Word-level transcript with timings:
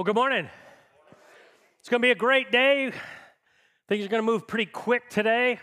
Well, 0.00 0.06
good 0.06 0.14
morning. 0.14 0.48
It's 1.78 1.90
going 1.90 2.00
to 2.00 2.06
be 2.06 2.10
a 2.10 2.14
great 2.14 2.50
day. 2.50 2.90
Things 3.86 4.02
are 4.02 4.08
going 4.08 4.22
to 4.22 4.26
move 4.26 4.48
pretty 4.48 4.64
quick 4.64 5.10
today. 5.10 5.60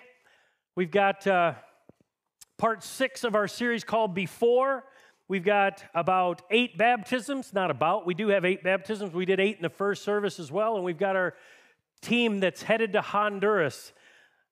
We've 0.75 0.91
got 0.91 1.25
uh, 1.25 1.53
part 2.59 2.83
six 2.83 3.23
of 3.23 3.33
our 3.33 3.47
series 3.47 3.83
called 3.83 4.13
Before. 4.13 4.83
We've 5.27 5.43
got 5.43 5.83
about 5.95 6.43
eight 6.51 6.77
baptisms, 6.77 7.51
not 7.51 7.71
about, 7.71 8.05
we 8.05 8.13
do 8.13 8.27
have 8.27 8.45
eight 8.45 8.63
baptisms. 8.63 9.11
We 9.11 9.25
did 9.25 9.39
eight 9.39 9.55
in 9.55 9.63
the 9.63 9.71
first 9.71 10.03
service 10.03 10.39
as 10.39 10.51
well. 10.51 10.75
And 10.75 10.85
we've 10.85 10.99
got 10.99 11.15
our 11.15 11.33
team 12.03 12.39
that's 12.39 12.61
headed 12.61 12.93
to 12.93 13.01
Honduras 13.01 13.91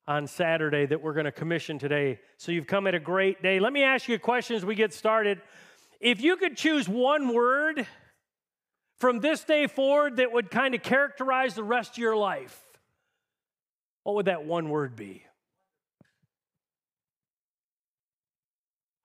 on 0.07 0.25
Saturday 0.25 0.87
that 0.87 0.99
we're 0.99 1.13
going 1.13 1.25
to 1.25 1.31
commission 1.31 1.77
today. 1.77 2.19
So 2.37 2.51
you've 2.51 2.65
come 2.65 2.87
at 2.87 2.95
a 2.95 2.99
great 2.99 3.43
day. 3.43 3.59
Let 3.59 3.71
me 3.71 3.83
ask 3.83 4.07
you 4.07 4.15
a 4.15 4.17
question 4.17 4.55
as 4.55 4.65
we 4.65 4.73
get 4.73 4.93
started. 4.93 5.43
If 5.99 6.21
you 6.21 6.37
could 6.37 6.57
choose 6.57 6.89
one 6.89 7.31
word, 7.35 7.85
from 8.97 9.19
this 9.19 9.43
day 9.43 9.67
forward 9.67 10.17
that 10.17 10.31
would 10.31 10.49
kind 10.49 10.73
of 10.73 10.81
characterize 10.81 11.55
the 11.55 11.63
rest 11.63 11.91
of 11.91 11.97
your 11.97 12.15
life, 12.15 12.61
what 14.03 14.15
would 14.15 14.27
that 14.27 14.45
one 14.45 14.69
word 14.69 14.95
be? 14.95 15.23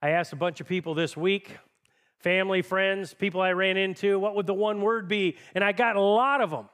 I 0.03 0.11
asked 0.11 0.33
a 0.33 0.37
bunch 0.37 0.61
of 0.61 0.69
people 0.69 0.95
this 0.95 1.17
week, 1.17 1.57
family, 2.21 2.63
friends, 2.63 3.13
people 3.13 3.41
I 3.41 3.53
ran 3.53 3.77
into, 3.77 4.19
what 4.19 4.35
would 4.35 4.47
the 4.47 4.55
one 4.55 4.81
word 4.81 5.09
be? 5.09 5.37
And 5.55 5.63
I 5.63 5.73
got 5.73 5.97
a 5.97 6.01
lot 6.01 6.41
of 6.41 6.51
them, 6.51 6.69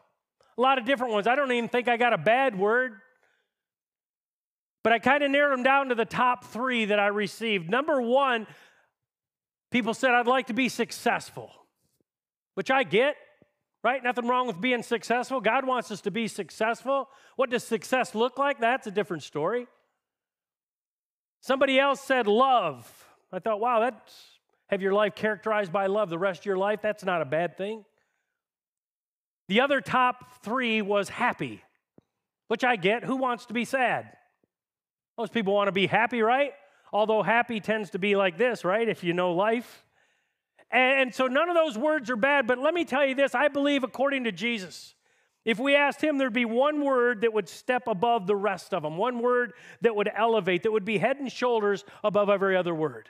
a 0.56 0.60
lot 0.60 0.78
of 0.78 0.84
different 0.84 1.12
ones. 1.12 1.26
I 1.26 1.34
don't 1.34 1.50
even 1.50 1.68
think 1.68 1.88
I 1.88 1.96
got 1.96 2.12
a 2.12 2.18
bad 2.18 2.56
word, 2.56 3.00
but 4.84 4.92
I 4.92 4.98
kind 5.00 5.24
of 5.24 5.30
narrowed 5.30 5.58
them 5.58 5.64
down 5.64 5.88
to 5.88 5.96
the 5.96 6.04
top 6.04 6.44
three 6.44 6.84
that 6.84 7.00
I 7.00 7.08
received. 7.08 7.68
Number 7.68 8.00
one, 8.00 8.46
people 9.72 9.94
said, 9.94 10.10
I'd 10.10 10.28
like 10.28 10.46
to 10.48 10.54
be 10.54 10.68
successful 10.68 11.50
which 12.56 12.70
I 12.70 12.84
get, 12.84 13.16
right? 13.84 14.02
Nothing 14.02 14.26
wrong 14.26 14.46
with 14.46 14.60
being 14.60 14.82
successful. 14.82 15.40
God 15.42 15.66
wants 15.66 15.90
us 15.90 16.00
to 16.00 16.10
be 16.10 16.26
successful. 16.26 17.08
What 17.36 17.50
does 17.50 17.62
success 17.62 18.14
look 18.14 18.38
like? 18.38 18.58
That's 18.58 18.86
a 18.86 18.90
different 18.90 19.22
story. 19.22 19.66
Somebody 21.42 21.78
else 21.78 22.00
said 22.00 22.26
love. 22.26 22.90
I 23.30 23.40
thought, 23.40 23.60
wow, 23.60 23.80
that's 23.80 24.12
have 24.68 24.82
your 24.82 24.94
life 24.94 25.14
characterized 25.14 25.70
by 25.70 25.86
love 25.86 26.08
the 26.08 26.18
rest 26.18 26.40
of 26.40 26.46
your 26.46 26.56
life. 26.56 26.80
That's 26.82 27.04
not 27.04 27.22
a 27.22 27.26
bad 27.26 27.56
thing. 27.56 27.84
The 29.48 29.60
other 29.60 29.80
top 29.80 30.42
three 30.42 30.82
was 30.82 31.10
happy, 31.10 31.62
which 32.48 32.64
I 32.64 32.76
get. 32.76 33.04
Who 33.04 33.16
wants 33.16 33.46
to 33.46 33.54
be 33.54 33.64
sad? 33.64 34.16
Most 35.18 35.32
people 35.32 35.54
want 35.54 35.68
to 35.68 35.72
be 35.72 35.86
happy, 35.86 36.22
right? 36.22 36.52
Although 36.92 37.22
happy 37.22 37.60
tends 37.60 37.90
to 37.90 37.98
be 37.98 38.16
like 38.16 38.38
this, 38.38 38.64
right? 38.64 38.88
If 38.88 39.04
you 39.04 39.12
know 39.12 39.32
life. 39.32 39.85
And 40.70 41.14
so 41.14 41.26
none 41.26 41.48
of 41.48 41.54
those 41.54 41.78
words 41.78 42.10
are 42.10 42.16
bad, 42.16 42.46
but 42.46 42.58
let 42.58 42.74
me 42.74 42.84
tell 42.84 43.06
you 43.06 43.14
this 43.14 43.34
I 43.34 43.48
believe, 43.48 43.84
according 43.84 44.24
to 44.24 44.32
Jesus, 44.32 44.94
if 45.44 45.60
we 45.60 45.76
asked 45.76 46.02
him, 46.02 46.18
there'd 46.18 46.32
be 46.32 46.44
one 46.44 46.84
word 46.84 47.20
that 47.20 47.32
would 47.32 47.48
step 47.48 47.86
above 47.86 48.26
the 48.26 48.34
rest 48.34 48.74
of 48.74 48.82
them, 48.82 48.96
one 48.96 49.20
word 49.20 49.52
that 49.80 49.94
would 49.94 50.10
elevate, 50.14 50.64
that 50.64 50.72
would 50.72 50.84
be 50.84 50.98
head 50.98 51.18
and 51.18 51.30
shoulders 51.30 51.84
above 52.02 52.28
every 52.28 52.56
other 52.56 52.74
word. 52.74 53.08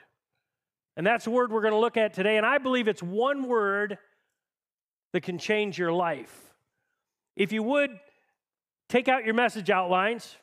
And 0.95 1.05
that's 1.05 1.25
the 1.25 1.31
word 1.31 1.51
we're 1.51 1.61
going 1.61 1.73
to 1.73 1.79
look 1.79 1.97
at 1.97 2.13
today. 2.13 2.37
And 2.37 2.45
I 2.45 2.59
believe 2.59 2.87
it's 2.87 3.01
one 3.01 3.47
word 3.47 3.97
that 5.13 5.21
can 5.21 5.39
change 5.39 5.79
your 5.79 5.91
life. 5.91 6.53
If 7.35 7.51
you 7.51 7.63
would, 7.63 7.91
take 8.87 9.07
out 9.07 9.25
your 9.25 9.33
message 9.33 9.71
outlines. 9.71 10.35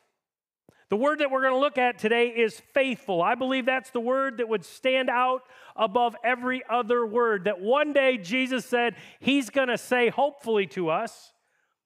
The 0.89 0.95
word 0.95 1.19
that 1.19 1.31
we're 1.31 1.41
going 1.41 1.53
to 1.53 1.59
look 1.59 1.79
at 1.79 1.97
today 1.97 2.27
is 2.27 2.61
faithful. 2.73 3.21
I 3.21 3.33
believe 3.35 3.65
that's 3.65 3.89
the 3.89 3.99
word 3.99 4.37
that 4.37 4.47
would 4.47 4.63
stand 4.63 5.09
out 5.09 5.41
above 5.75 6.15
every 6.23 6.61
other 6.69 7.05
word. 7.05 7.45
That 7.45 7.59
one 7.59 7.91
day 7.91 8.17
Jesus 8.17 8.65
said 8.65 8.95
he's 9.19 9.49
going 9.49 9.69
to 9.69 9.79
say, 9.79 10.09
hopefully, 10.09 10.67
to 10.67 10.89
us 10.89 11.33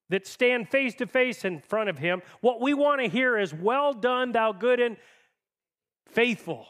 that 0.10 0.28
stand 0.28 0.68
face 0.68 0.96
to 0.96 1.08
face 1.08 1.46
in 1.46 1.62
front 1.62 1.90
of 1.90 1.98
him, 1.98 2.22
what 2.42 2.60
we 2.60 2.74
want 2.74 3.00
to 3.02 3.08
hear 3.08 3.38
is, 3.38 3.54
Well 3.54 3.94
done, 3.94 4.32
thou 4.32 4.52
good 4.52 4.80
and 4.80 4.98
faithful. 6.08 6.66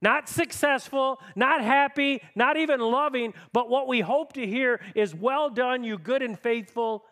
Not 0.00 0.28
successful, 0.28 1.18
not 1.34 1.62
happy, 1.62 2.20
not 2.36 2.56
even 2.56 2.78
loving, 2.80 3.32
but 3.52 3.70
what 3.70 3.88
we 3.88 4.00
hope 4.00 4.34
to 4.34 4.46
hear 4.46 4.80
is, 4.94 5.14
Well 5.14 5.50
done, 5.50 5.82
you 5.82 5.98
good 5.98 6.22
and 6.22 6.38
faithful 6.38 7.04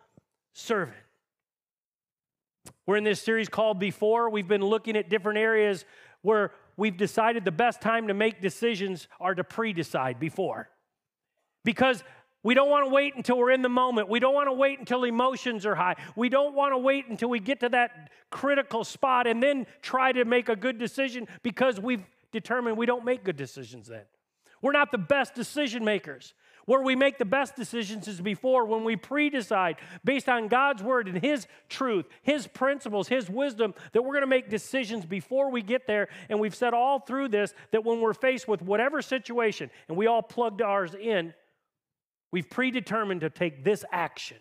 servant. 0.52 1.01
We're 2.86 2.96
in 2.96 3.04
this 3.04 3.22
series 3.22 3.48
called 3.48 3.78
Before. 3.78 4.28
We've 4.28 4.48
been 4.48 4.64
looking 4.64 4.96
at 4.96 5.08
different 5.08 5.38
areas 5.38 5.84
where 6.22 6.52
we've 6.76 6.96
decided 6.96 7.44
the 7.44 7.52
best 7.52 7.80
time 7.80 8.08
to 8.08 8.14
make 8.14 8.40
decisions 8.40 9.06
are 9.20 9.34
to 9.34 9.44
pre 9.44 9.72
decide 9.72 10.18
before. 10.18 10.68
Because 11.64 12.02
we 12.42 12.54
don't 12.54 12.70
want 12.70 12.84
to 12.86 12.92
wait 12.92 13.14
until 13.14 13.38
we're 13.38 13.52
in 13.52 13.62
the 13.62 13.68
moment. 13.68 14.08
We 14.08 14.18
don't 14.18 14.34
want 14.34 14.48
to 14.48 14.52
wait 14.52 14.80
until 14.80 15.04
emotions 15.04 15.64
are 15.64 15.76
high. 15.76 15.94
We 16.16 16.28
don't 16.28 16.54
want 16.54 16.72
to 16.72 16.78
wait 16.78 17.06
until 17.06 17.28
we 17.28 17.38
get 17.38 17.60
to 17.60 17.68
that 17.68 18.10
critical 18.30 18.82
spot 18.82 19.28
and 19.28 19.40
then 19.40 19.66
try 19.80 20.10
to 20.10 20.24
make 20.24 20.48
a 20.48 20.56
good 20.56 20.78
decision 20.78 21.28
because 21.44 21.78
we've 21.78 22.04
determined 22.32 22.76
we 22.76 22.86
don't 22.86 23.04
make 23.04 23.22
good 23.22 23.36
decisions 23.36 23.86
then. 23.86 24.02
We're 24.60 24.72
not 24.72 24.90
the 24.90 24.98
best 24.98 25.34
decision 25.34 25.84
makers. 25.84 26.34
Where 26.66 26.82
we 26.82 26.94
make 26.94 27.18
the 27.18 27.24
best 27.24 27.56
decisions 27.56 28.06
is 28.06 28.20
before 28.20 28.64
when 28.64 28.84
we 28.84 28.96
pre 28.96 29.30
decide 29.30 29.76
based 30.04 30.28
on 30.28 30.48
God's 30.48 30.82
word 30.82 31.08
and 31.08 31.18
His 31.18 31.46
truth, 31.68 32.06
His 32.22 32.46
principles, 32.46 33.08
His 33.08 33.28
wisdom, 33.28 33.74
that 33.92 34.02
we're 34.02 34.14
going 34.14 34.22
to 34.22 34.26
make 34.26 34.48
decisions 34.48 35.04
before 35.04 35.50
we 35.50 35.62
get 35.62 35.86
there. 35.86 36.08
And 36.28 36.38
we've 36.38 36.54
said 36.54 36.74
all 36.74 37.00
through 37.00 37.28
this 37.28 37.52
that 37.72 37.84
when 37.84 38.00
we're 38.00 38.14
faced 38.14 38.46
with 38.46 38.62
whatever 38.62 39.02
situation, 39.02 39.70
and 39.88 39.96
we 39.96 40.06
all 40.06 40.22
plugged 40.22 40.62
ours 40.62 40.94
in, 40.94 41.34
we've 42.30 42.48
predetermined 42.48 43.22
to 43.22 43.30
take 43.30 43.64
this 43.64 43.84
action 43.90 44.38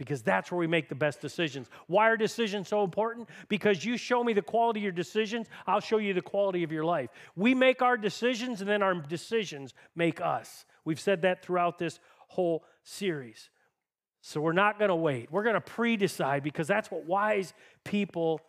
because 0.00 0.22
that's 0.22 0.50
where 0.50 0.58
we 0.58 0.66
make 0.66 0.88
the 0.88 0.94
best 0.94 1.20
decisions. 1.20 1.68
Why 1.86 2.08
are 2.08 2.16
decisions 2.16 2.68
so 2.68 2.84
important? 2.84 3.28
Because 3.50 3.84
you 3.84 3.98
show 3.98 4.24
me 4.24 4.32
the 4.32 4.40
quality 4.40 4.80
of 4.80 4.84
your 4.84 4.92
decisions, 4.92 5.46
I'll 5.66 5.80
show 5.80 5.98
you 5.98 6.14
the 6.14 6.22
quality 6.22 6.62
of 6.62 6.72
your 6.72 6.86
life. 6.86 7.10
We 7.36 7.54
make 7.54 7.82
our 7.82 7.98
decisions, 7.98 8.62
and 8.62 8.70
then 8.70 8.82
our 8.82 8.94
decisions 8.94 9.74
make 9.94 10.22
us. 10.22 10.64
We've 10.84 11.00
said 11.00 11.22
that 11.22 11.42
throughout 11.44 11.78
this 11.78 12.00
whole 12.28 12.64
series. 12.82 13.50
So 14.22 14.40
we're 14.40 14.52
not 14.52 14.78
going 14.78 14.90
to 14.90 14.96
wait. 14.96 15.30
We're 15.30 15.42
going 15.42 15.54
to 15.54 15.60
pre 15.60 15.96
decide 15.96 16.42
because 16.42 16.68
that's 16.68 16.90
what 16.90 17.06
wise 17.06 17.54
people 17.84 18.40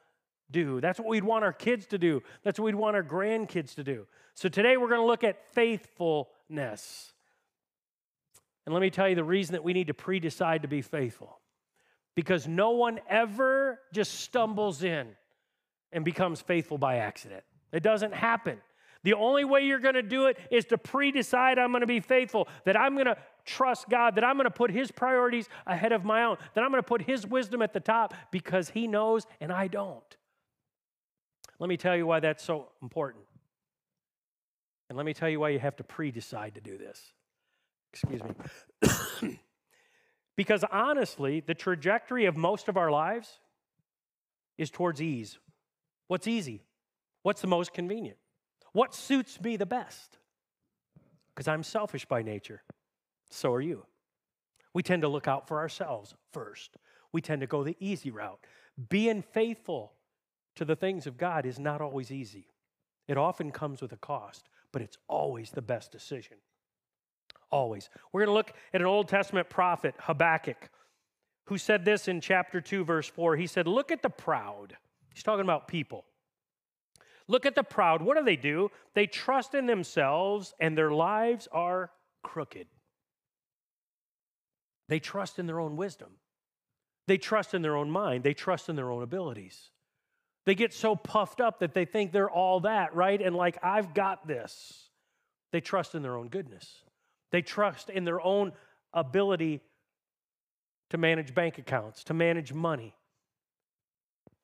do. 0.51 0.81
That's 0.81 0.99
what 0.99 1.07
we'd 1.07 1.23
want 1.23 1.45
our 1.45 1.53
kids 1.53 1.87
to 1.87 1.97
do. 1.97 2.21
That's 2.43 2.59
what 2.59 2.65
we'd 2.65 2.75
want 2.75 2.95
our 2.95 3.03
grandkids 3.03 3.75
to 3.75 3.83
do. 3.83 4.05
So 4.33 4.49
today 4.49 4.77
we're 4.77 4.89
going 4.89 5.01
to 5.01 5.07
look 5.07 5.23
at 5.23 5.47
faithfulness. 5.53 7.13
And 8.65 8.73
let 8.73 8.81
me 8.81 8.89
tell 8.89 9.07
you 9.07 9.15
the 9.15 9.23
reason 9.23 9.53
that 9.53 9.63
we 9.63 9.73
need 9.73 9.87
to 9.87 9.93
pre 9.93 10.19
decide 10.19 10.63
to 10.63 10.67
be 10.67 10.81
faithful. 10.81 11.39
Because 12.15 12.47
no 12.47 12.71
one 12.71 12.99
ever 13.09 13.79
just 13.93 14.19
stumbles 14.19 14.83
in 14.83 15.07
and 15.93 16.03
becomes 16.03 16.41
faithful 16.41 16.77
by 16.77 16.97
accident. 16.97 17.43
It 17.71 17.83
doesn't 17.83 18.13
happen. 18.13 18.59
The 19.03 19.13
only 19.13 19.43
way 19.45 19.61
you're 19.61 19.79
going 19.79 19.95
to 19.95 20.03
do 20.03 20.27
it 20.27 20.37
is 20.51 20.65
to 20.65 20.77
pre 20.77 21.11
decide 21.11 21.57
I'm 21.57 21.71
going 21.71 21.81
to 21.81 21.87
be 21.87 21.99
faithful, 21.99 22.47
that 22.65 22.77
I'm 22.77 22.93
going 22.93 23.07
to 23.07 23.17
trust 23.45 23.89
God, 23.89 24.15
that 24.15 24.23
I'm 24.23 24.35
going 24.35 24.45
to 24.45 24.51
put 24.51 24.71
His 24.71 24.91
priorities 24.91 25.49
ahead 25.65 25.91
of 25.91 26.05
my 26.05 26.23
own, 26.23 26.37
that 26.53 26.63
I'm 26.63 26.69
going 26.69 26.83
to 26.83 26.87
put 26.87 27.01
His 27.01 27.25
wisdom 27.25 27.61
at 27.61 27.73
the 27.73 27.79
top 27.79 28.13
because 28.31 28.69
He 28.69 28.87
knows 28.87 29.25
and 29.39 29.51
I 29.51 29.67
don't. 29.67 30.17
Let 31.59 31.67
me 31.67 31.77
tell 31.77 31.95
you 31.95 32.05
why 32.05 32.19
that's 32.19 32.43
so 32.43 32.69
important. 32.81 33.23
And 34.89 34.97
let 34.97 35.05
me 35.05 35.13
tell 35.13 35.29
you 35.29 35.39
why 35.39 35.49
you 35.49 35.59
have 35.59 35.75
to 35.77 35.83
pre 35.83 36.11
decide 36.11 36.55
to 36.55 36.61
do 36.61 36.77
this. 36.77 37.13
Excuse 37.93 38.21
me. 39.21 39.39
because 40.35 40.63
honestly, 40.71 41.39
the 41.39 41.53
trajectory 41.53 42.25
of 42.25 42.37
most 42.37 42.67
of 42.67 42.77
our 42.77 42.91
lives 42.91 43.39
is 44.57 44.69
towards 44.69 45.01
ease. 45.01 45.39
What's 46.07 46.27
easy? 46.27 46.63
What's 47.23 47.41
the 47.41 47.47
most 47.47 47.73
convenient? 47.73 48.17
What 48.73 48.95
suits 48.95 49.39
me 49.41 49.57
the 49.57 49.65
best? 49.65 50.17
Because 51.33 51.47
I'm 51.47 51.63
selfish 51.63 52.05
by 52.05 52.21
nature. 52.21 52.63
So 53.29 53.53
are 53.53 53.61
you. 53.61 53.85
We 54.73 54.83
tend 54.83 55.01
to 55.01 55.07
look 55.07 55.27
out 55.27 55.47
for 55.47 55.59
ourselves 55.59 56.15
first. 56.31 56.77
We 57.11 57.21
tend 57.21 57.41
to 57.41 57.47
go 57.47 57.63
the 57.63 57.77
easy 57.79 58.11
route. 58.11 58.39
Being 58.89 59.21
faithful 59.21 59.93
to 60.55 60.65
the 60.65 60.75
things 60.75 61.07
of 61.07 61.17
God 61.17 61.45
is 61.45 61.59
not 61.59 61.81
always 61.81 62.11
easy. 62.11 62.47
It 63.07 63.17
often 63.17 63.51
comes 63.51 63.81
with 63.81 63.91
a 63.91 63.97
cost, 63.97 64.47
but 64.71 64.81
it's 64.81 64.97
always 65.07 65.51
the 65.51 65.61
best 65.61 65.91
decision. 65.91 66.37
Always. 67.51 67.89
We're 68.11 68.21
going 68.21 68.33
to 68.33 68.37
look 68.37 68.53
at 68.73 68.81
an 68.81 68.87
Old 68.87 69.09
Testament 69.09 69.49
prophet, 69.49 69.95
Habakkuk, 69.99 70.69
who 71.45 71.57
said 71.57 71.83
this 71.83 72.07
in 72.07 72.21
chapter 72.21 72.61
2, 72.61 72.85
verse 72.85 73.07
4. 73.07 73.35
He 73.35 73.47
said, 73.47 73.67
Look 73.67 73.91
at 73.91 74.01
the 74.01 74.09
proud. 74.09 74.77
He's 75.13 75.23
talking 75.23 75.41
about 75.41 75.67
people. 75.67 76.05
Look 77.31 77.45
at 77.45 77.55
the 77.55 77.63
proud. 77.63 78.01
What 78.01 78.17
do 78.17 78.25
they 78.25 78.35
do? 78.35 78.71
They 78.93 79.07
trust 79.07 79.55
in 79.55 79.65
themselves 79.65 80.53
and 80.59 80.77
their 80.77 80.91
lives 80.91 81.47
are 81.53 81.89
crooked. 82.23 82.67
They 84.89 84.99
trust 84.99 85.39
in 85.39 85.47
their 85.47 85.61
own 85.61 85.77
wisdom. 85.77 86.09
They 87.07 87.17
trust 87.17 87.53
in 87.53 87.61
their 87.61 87.77
own 87.77 87.89
mind. 87.89 88.25
They 88.25 88.33
trust 88.33 88.67
in 88.67 88.75
their 88.75 88.91
own 88.91 89.01
abilities. 89.01 89.69
They 90.45 90.55
get 90.55 90.73
so 90.73 90.93
puffed 90.93 91.39
up 91.39 91.59
that 91.59 91.73
they 91.73 91.85
think 91.85 92.11
they're 92.11 92.29
all 92.29 92.59
that, 92.61 92.93
right? 92.93 93.21
And 93.21 93.33
like, 93.33 93.57
I've 93.63 93.93
got 93.93 94.27
this. 94.27 94.89
They 95.53 95.61
trust 95.61 95.95
in 95.95 96.01
their 96.01 96.17
own 96.17 96.27
goodness. 96.27 96.83
They 97.31 97.41
trust 97.41 97.89
in 97.89 98.03
their 98.03 98.19
own 98.19 98.51
ability 98.93 99.61
to 100.89 100.97
manage 100.97 101.33
bank 101.33 101.59
accounts, 101.59 102.03
to 102.05 102.13
manage 102.13 102.51
money. 102.51 102.93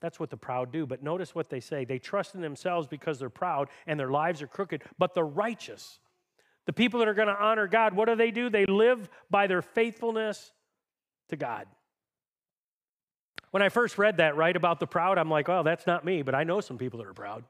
That's 0.02 0.20
what 0.20 0.30
the 0.30 0.38
proud 0.38 0.72
do. 0.72 0.86
But 0.86 1.02
notice 1.02 1.34
what 1.34 1.50
they 1.50 1.60
say 1.60 1.86
they 1.86 2.00
trust 2.00 2.36
in 2.36 2.42
themselves 2.42 2.88
because 2.88 3.20
they're 3.20 3.30
proud 3.30 3.70
and 3.86 4.00
their 4.00 4.12
lives 4.12 4.42
are 4.42 4.48
crooked, 4.48 4.84
but 4.98 5.14
the 5.14 5.24
righteous, 5.24 6.00
the 6.66 6.74
people 6.74 7.00
that 7.00 7.08
are 7.08 7.14
going 7.14 7.28
to 7.28 7.40
honor 7.40 7.68
God, 7.68 7.94
what 7.94 8.08
do 8.08 8.16
they 8.16 8.32
do? 8.32 8.50
They 8.50 8.66
live 8.66 9.10
by 9.30 9.48
their 9.48 9.62
faithfulness 9.62 10.52
to 11.30 11.36
God. 11.36 11.68
When 13.52 13.64
I 13.64 13.70
first 13.70 13.98
read 13.98 14.18
that, 14.18 14.36
right, 14.36 14.56
about 14.56 14.80
the 14.80 14.88
proud, 14.88 15.18
I'm 15.18 15.30
like, 15.30 15.48
well, 15.48 15.64
that's 15.64 15.88
not 15.88 16.06
me, 16.06 16.22
but 16.22 16.36
I 16.36 16.44
know 16.44 16.62
some 16.62 16.78
people 16.78 17.00
that 17.00 17.08
are 17.08 17.14
proud. 17.14 17.44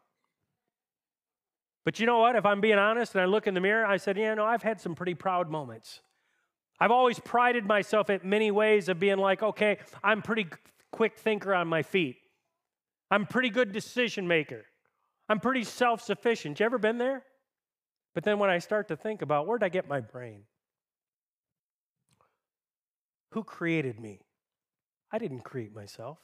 But 1.84 2.00
you 2.00 2.06
know 2.06 2.20
what? 2.20 2.36
If 2.36 2.46
I'm 2.46 2.62
being 2.62 2.78
honest 2.78 3.16
and 3.16 3.22
I 3.22 3.26
look 3.26 3.48
in 3.48 3.54
the 3.54 3.62
mirror, 3.62 3.86
I 3.86 3.98
said, 3.98 4.18
yeah, 4.18 4.34
no, 4.36 4.46
I've 4.46 4.62
had 4.62 4.80
some 4.80 4.94
pretty 4.94 5.16
proud 5.16 5.50
moments. 5.50 6.02
I've 6.80 6.92
always 6.92 7.20
prided 7.20 7.66
myself 7.66 8.10
at 8.10 8.24
many 8.24 8.52
ways 8.52 8.90
of 8.90 9.00
being 9.00 9.18
like, 9.18 9.42
okay, 9.42 9.80
I'm 10.04 10.22
pretty 10.22 10.48
quick 10.92 11.18
thinker 11.18 11.54
on 11.54 11.68
my 11.68 11.82
feet. 11.82 12.18
I'm 13.10 13.26
pretty 13.26 13.50
good 13.50 13.72
decision 13.72 14.28
maker. 14.28 14.66
I'm 15.30 15.40
pretty 15.40 15.64
self 15.64 16.02
sufficient. 16.02 16.60
You 16.60 16.66
ever 16.66 16.78
been 16.78 16.98
there? 16.98 17.24
But 18.14 18.24
then 18.24 18.40
when 18.40 18.50
I 18.50 18.60
start 18.60 18.88
to 18.88 18.96
think 18.96 19.22
about 19.22 19.48
where'd 19.48 19.64
I 19.64 19.70
get 19.70 19.88
my 19.88 20.00
brain? 20.02 20.44
Who 23.32 23.44
created 23.44 24.00
me? 24.00 24.22
I 25.12 25.20
didn't 25.20 25.42
create 25.42 25.74
myself. 25.74 26.18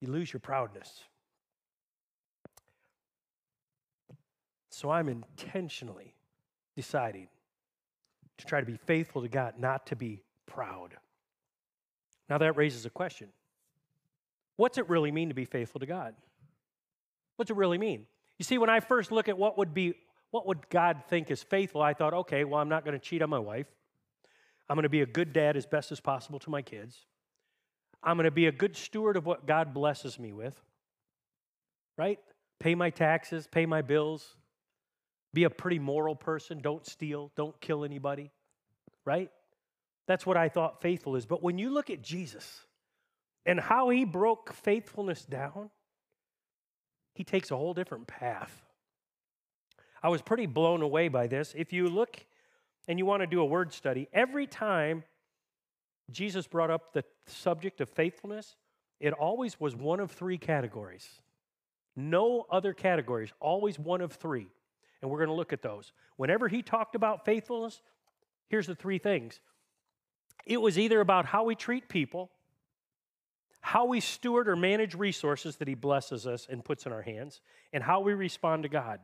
You 0.00 0.08
lose 0.08 0.32
your 0.32 0.40
proudness. 0.40 1.04
So 4.70 4.90
I'm 4.90 5.08
intentionally 5.08 6.14
deciding 6.76 7.28
to 8.36 8.44
try 8.44 8.60
to 8.60 8.66
be 8.66 8.76
faithful 8.76 9.22
to 9.22 9.28
God, 9.28 9.54
not 9.58 9.86
to 9.86 9.96
be 9.96 10.22
proud. 10.46 10.96
Now 12.28 12.38
that 12.38 12.56
raises 12.56 12.86
a 12.86 12.90
question. 12.90 13.28
What's 14.56 14.78
it 14.78 14.88
really 14.88 15.10
mean 15.10 15.28
to 15.28 15.34
be 15.34 15.44
faithful 15.44 15.80
to 15.80 15.86
God? 15.86 16.14
What's 17.36 17.50
it 17.50 17.56
really 17.56 17.78
mean? 17.78 18.06
You 18.38 18.44
see, 18.44 18.58
when 18.58 18.70
I 18.70 18.80
first 18.80 19.12
look 19.12 19.28
at 19.28 19.36
what 19.36 19.58
would 19.58 19.74
be 19.74 19.94
what 20.30 20.48
would 20.48 20.68
God 20.68 21.04
think 21.08 21.30
is 21.30 21.44
faithful, 21.44 21.80
I 21.80 21.94
thought, 21.94 22.12
okay, 22.12 22.42
well, 22.42 22.60
I'm 22.60 22.68
not 22.68 22.84
going 22.84 22.98
to 22.98 23.04
cheat 23.04 23.22
on 23.22 23.30
my 23.30 23.38
wife. 23.38 23.68
I'm 24.68 24.74
going 24.74 24.82
to 24.82 24.88
be 24.88 25.02
a 25.02 25.06
good 25.06 25.32
dad 25.32 25.56
as 25.56 25.64
best 25.64 25.92
as 25.92 26.00
possible 26.00 26.40
to 26.40 26.50
my 26.50 26.60
kids. 26.60 27.06
I'm 28.02 28.16
going 28.16 28.24
to 28.24 28.32
be 28.32 28.48
a 28.48 28.52
good 28.52 28.76
steward 28.76 29.16
of 29.16 29.26
what 29.26 29.46
God 29.46 29.72
blesses 29.72 30.18
me 30.18 30.32
with. 30.32 30.60
Right? 31.96 32.18
Pay 32.58 32.74
my 32.74 32.90
taxes, 32.90 33.46
pay 33.46 33.64
my 33.64 33.80
bills, 33.80 34.34
be 35.32 35.44
a 35.44 35.50
pretty 35.50 35.78
moral 35.78 36.16
person, 36.16 36.60
don't 36.60 36.84
steal, 36.84 37.30
don't 37.36 37.58
kill 37.60 37.84
anybody. 37.84 38.32
Right? 39.04 39.30
That's 40.06 40.26
what 40.26 40.36
I 40.36 40.48
thought 40.48 40.82
faithful 40.82 41.16
is. 41.16 41.26
But 41.26 41.42
when 41.42 41.58
you 41.58 41.70
look 41.70 41.90
at 41.90 42.02
Jesus 42.02 42.66
and 43.46 43.58
how 43.58 43.88
he 43.88 44.04
broke 44.04 44.52
faithfulness 44.52 45.24
down, 45.24 45.70
he 47.14 47.24
takes 47.24 47.50
a 47.50 47.56
whole 47.56 47.74
different 47.74 48.06
path. 48.06 48.62
I 50.02 50.08
was 50.08 50.20
pretty 50.20 50.46
blown 50.46 50.82
away 50.82 51.08
by 51.08 51.26
this. 51.26 51.54
If 51.56 51.72
you 51.72 51.88
look 51.88 52.24
and 52.86 52.98
you 52.98 53.06
want 53.06 53.22
to 53.22 53.26
do 53.26 53.40
a 53.40 53.44
word 53.44 53.72
study, 53.72 54.08
every 54.12 54.46
time 54.46 55.04
Jesus 56.10 56.46
brought 56.46 56.70
up 56.70 56.92
the 56.92 57.04
subject 57.26 57.80
of 57.80 57.88
faithfulness, 57.88 58.56
it 59.00 59.12
always 59.12 59.58
was 59.58 59.74
one 59.74 60.00
of 60.00 60.10
three 60.10 60.36
categories. 60.36 61.08
No 61.96 62.44
other 62.50 62.74
categories, 62.74 63.32
always 63.40 63.78
one 63.78 64.00
of 64.00 64.12
three. 64.12 64.48
And 65.00 65.10
we're 65.10 65.18
going 65.18 65.28
to 65.28 65.34
look 65.34 65.52
at 65.52 65.62
those. 65.62 65.92
Whenever 66.16 66.48
he 66.48 66.62
talked 66.62 66.94
about 66.94 67.24
faithfulness, 67.24 67.80
here's 68.48 68.66
the 68.66 68.74
three 68.74 68.98
things 68.98 69.40
it 70.46 70.60
was 70.60 70.78
either 70.78 71.00
about 71.00 71.26
how 71.26 71.44
we 71.44 71.54
treat 71.54 71.88
people, 71.88 72.30
how 73.60 73.86
we 73.86 74.00
steward 74.00 74.48
or 74.48 74.56
manage 74.56 74.94
resources 74.94 75.56
that 75.56 75.68
He 75.68 75.74
blesses 75.74 76.26
us 76.26 76.46
and 76.50 76.64
puts 76.64 76.86
in 76.86 76.92
our 76.92 77.02
hands, 77.02 77.40
and 77.72 77.82
how 77.82 78.00
we 78.00 78.12
respond 78.12 78.62
to 78.64 78.68
God. 78.68 79.00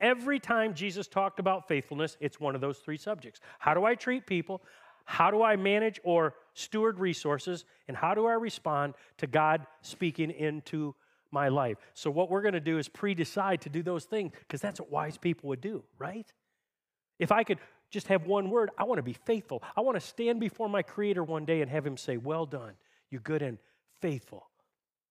Every 0.00 0.40
time 0.40 0.74
Jesus 0.74 1.06
talked 1.06 1.38
about 1.38 1.68
faithfulness, 1.68 2.16
it's 2.20 2.40
one 2.40 2.54
of 2.54 2.60
those 2.60 2.78
three 2.78 2.96
subjects. 2.96 3.40
How 3.58 3.74
do 3.74 3.84
I 3.84 3.94
treat 3.94 4.26
people? 4.26 4.62
How 5.04 5.30
do 5.30 5.42
I 5.42 5.56
manage 5.56 6.00
or 6.04 6.34
steward 6.54 6.98
resources? 6.98 7.64
And 7.86 7.96
how 7.96 8.14
do 8.14 8.26
I 8.26 8.34
respond 8.34 8.94
to 9.18 9.26
God 9.26 9.66
speaking 9.82 10.30
into 10.30 10.94
my 11.30 11.48
life? 11.48 11.78
So, 11.94 12.10
what 12.10 12.30
we're 12.30 12.42
going 12.42 12.54
to 12.54 12.60
do 12.60 12.78
is 12.78 12.88
pre 12.88 13.14
decide 13.14 13.60
to 13.62 13.68
do 13.68 13.82
those 13.82 14.04
things 14.04 14.32
because 14.38 14.60
that's 14.60 14.80
what 14.80 14.90
wise 14.90 15.18
people 15.18 15.48
would 15.48 15.60
do, 15.60 15.84
right? 15.98 16.32
If 17.18 17.30
I 17.30 17.44
could 17.44 17.58
just 17.90 18.08
have 18.08 18.26
one 18.26 18.50
word. 18.50 18.70
I 18.78 18.84
want 18.84 18.98
to 18.98 19.02
be 19.02 19.12
faithful. 19.12 19.62
I 19.76 19.80
want 19.80 19.96
to 19.96 20.00
stand 20.00 20.40
before 20.40 20.68
my 20.68 20.82
Creator 20.82 21.24
one 21.24 21.44
day 21.44 21.60
and 21.60 21.70
have 21.70 21.84
Him 21.84 21.96
say, 21.96 22.16
Well 22.16 22.46
done, 22.46 22.74
you're 23.10 23.20
good 23.20 23.42
and 23.42 23.58
faithful. 24.00 24.46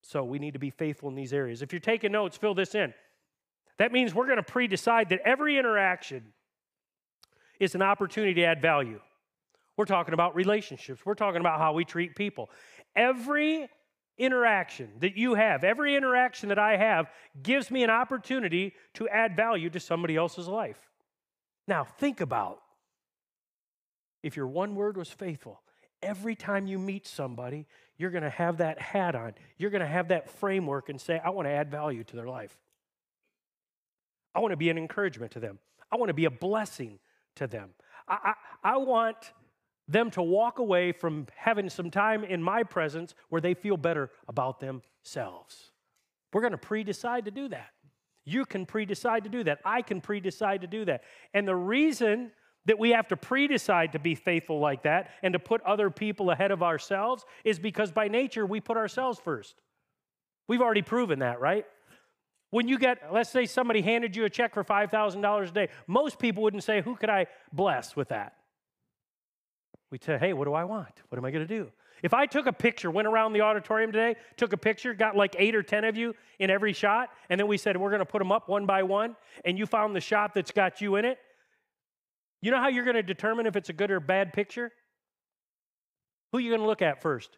So 0.02 0.24
we 0.24 0.40
need 0.40 0.54
to 0.54 0.60
be 0.60 0.70
faithful 0.70 1.10
in 1.10 1.16
these 1.16 1.34
areas. 1.34 1.62
If 1.62 1.74
you're 1.74 1.80
taking 1.82 2.12
notes, 2.12 2.38
fill 2.38 2.54
this 2.54 2.74
in. 2.74 2.94
That 3.78 3.92
means 3.92 4.14
we're 4.14 4.26
going 4.26 4.38
to 4.38 4.44
pre 4.44 4.68
decide 4.68 5.10
that 5.10 5.22
every 5.26 5.58
interaction 5.58 6.34
is 7.60 7.76
an 7.76 7.82
opportunity 7.82 8.36
to 8.36 8.44
add 8.44 8.62
value. 8.62 9.00
We're 9.76 9.86
talking 9.86 10.14
about 10.14 10.36
relationships, 10.36 11.06
we're 11.06 11.16
talking 11.16 11.42
about 11.42 11.60
how 11.60 11.74
we 11.74 11.86
treat 11.86 12.16
people. 12.16 12.50
Every 12.96 13.70
interaction 14.18 14.90
that 15.00 15.16
you 15.16 15.36
have, 15.36 15.64
every 15.64 15.96
interaction 15.96 16.50
that 16.50 16.60
I 16.60 16.76
have, 16.76 17.10
gives 17.42 17.72
me 17.72 17.84
an 17.84 17.90
opportunity 17.90 18.74
to 18.96 19.08
add 19.08 19.36
value 19.36 19.70
to 19.70 19.80
somebody 19.80 20.18
else's 20.18 20.48
life. 20.48 20.90
Now, 21.68 21.86
think 21.86 22.20
about 22.20 22.60
if 24.24 24.36
your 24.36 24.48
one 24.48 24.76
word 24.76 24.98
was 24.98 25.10
faithful, 25.10 25.62
every 26.02 26.36
time 26.36 26.68
you 26.68 26.80
meet 26.80 27.08
somebody, 27.08 27.66
you're 27.98 28.12
going 28.12 28.24
to 28.24 28.30
have 28.30 28.58
that 28.58 28.80
hat 28.80 29.16
on. 29.16 29.34
You're 29.58 29.72
going 29.72 29.82
to 29.82 29.88
have 29.88 30.10
that 30.10 30.30
framework 30.30 30.90
and 30.90 31.00
say, 31.00 31.22
I 31.24 31.30
want 31.30 31.48
to 31.48 31.52
add 31.52 31.70
value 31.70 32.04
to 32.06 32.16
their 32.16 32.28
life. 32.28 32.58
I 34.34 34.40
want 34.40 34.52
to 34.52 34.58
be 34.58 34.70
an 34.70 34.78
encouragement 34.78 35.32
to 35.34 35.40
them. 35.40 35.60
I 35.92 35.98
want 35.98 36.10
to 36.10 36.14
be 36.14 36.26
a 36.26 36.32
blessing 36.32 37.00
to 37.36 37.48
them. 37.48 37.72
I, 38.08 38.34
I, 38.64 38.74
I 38.74 38.78
want 38.78 39.34
them 39.88 40.12
to 40.12 40.22
walk 40.22 40.60
away 40.60 40.92
from 40.92 41.26
having 41.36 41.70
some 41.70 41.90
time 41.90 42.24
in 42.24 42.44
my 42.44 42.64
presence 42.64 43.16
where 43.30 43.42
they 43.42 43.54
feel 43.54 43.76
better 43.76 44.12
about 44.28 44.60
themselves. 44.60 45.72
We're 46.32 46.42
going 46.42 46.52
to 46.52 46.58
pre 46.58 46.84
decide 46.84 47.26
to 47.26 47.32
do 47.32 47.50
that. 47.50 47.72
You 48.24 48.46
can 48.46 48.66
pre 48.68 48.86
decide 48.86 49.24
to 49.24 49.30
do 49.30 49.44
that. 49.46 49.60
I 49.66 49.82
can 49.82 50.00
pre 50.00 50.20
decide 50.20 50.62
to 50.62 50.68
do 50.68 50.86
that. 50.86 51.04
And 51.34 51.48
the 51.48 51.56
reason 51.56 52.32
that 52.66 52.80
we 52.80 52.92
have 52.92 53.08
to 53.08 53.18
pre 53.18 53.48
decide 53.48 53.94
to 53.94 54.00
be 54.00 54.16
faithful 54.16 54.60
like 54.60 54.84
that 54.84 55.12
and 55.24 55.34
to 55.34 55.40
put 55.40 55.62
other 55.62 55.90
people 55.90 56.32
ahead 56.32 56.52
of 56.52 56.62
ourselves 56.62 57.26
is 57.44 57.60
because 57.60 57.92
by 57.92 58.08
nature 58.08 58.46
we 58.46 58.60
put 58.60 58.78
ourselves 58.78 59.20
first. 59.20 59.56
We've 60.48 60.62
already 60.62 60.82
proven 60.82 61.20
that, 61.20 61.40
right? 61.40 61.66
When 62.52 62.68
you 62.68 62.80
get, 62.80 63.14
let's 63.14 63.30
say 63.30 63.46
somebody 63.46 63.82
handed 63.82 64.16
you 64.16 64.26
a 64.26 64.30
check 64.30 64.54
for 64.54 64.64
$5,000 64.64 65.48
a 65.48 65.52
day, 65.52 65.70
most 65.86 66.18
people 66.18 66.44
wouldn't 66.44 66.64
say, 66.64 66.82
Who 66.82 66.96
could 66.96 67.10
I 67.10 67.28
bless 67.54 67.96
with 67.96 68.10
that? 68.10 68.34
We'd 69.92 70.04
say, 70.04 70.18
Hey, 70.18 70.34
what 70.34 70.46
do 70.46 70.54
I 70.54 70.64
want? 70.64 71.02
What 71.10 71.18
am 71.18 71.26
I 71.26 71.32
going 71.32 71.48
to 71.48 71.54
do? 71.54 71.72
If 72.02 72.14
I 72.14 72.26
took 72.26 72.48
a 72.48 72.54
picture, 72.54 72.90
went 72.90 73.08
around 73.08 73.34
the 73.34 73.42
auditorium 73.42 73.92
today, 73.92 74.16
took 74.38 74.54
a 74.54 74.58
picture, 74.58 74.94
got 74.94 75.16
like 75.16 75.36
eight 75.38 75.54
or 75.54 75.62
10 75.62 75.84
of 75.84 75.98
you 75.98 76.16
in 76.40 76.50
every 76.50 76.74
shot, 76.74 77.10
and 77.30 77.40
then 77.40 77.48
we 77.48 77.58
said, 77.58 77.78
We're 77.78 77.90
going 77.90 78.00
to 78.00 78.06
put 78.06 78.20
them 78.20 78.32
up 78.32 78.50
one 78.50 78.66
by 78.66 78.84
one, 78.84 79.16
and 79.46 79.58
you 79.58 79.66
found 79.66 79.96
the 79.96 80.02
shot 80.02 80.34
that's 80.34 80.52
got 80.52 80.82
you 80.82 80.96
in 80.96 81.06
it, 81.06 81.20
you 82.42 82.52
know 82.52 82.58
how 82.58 82.70
you're 82.70 82.86
going 82.86 82.96
to 82.96 83.04
determine 83.04 83.46
if 83.46 83.56
it's 83.56 83.70
a 83.70 83.74
good 83.74 83.92
or 83.92 84.00
bad 84.00 84.34
picture? 84.34 84.72
Who 86.32 86.38
are 86.38 86.42
you 86.42 86.50
going 86.50 86.62
to 86.62 86.68
look 86.68 86.82
at 86.82 87.02
first? 87.02 87.30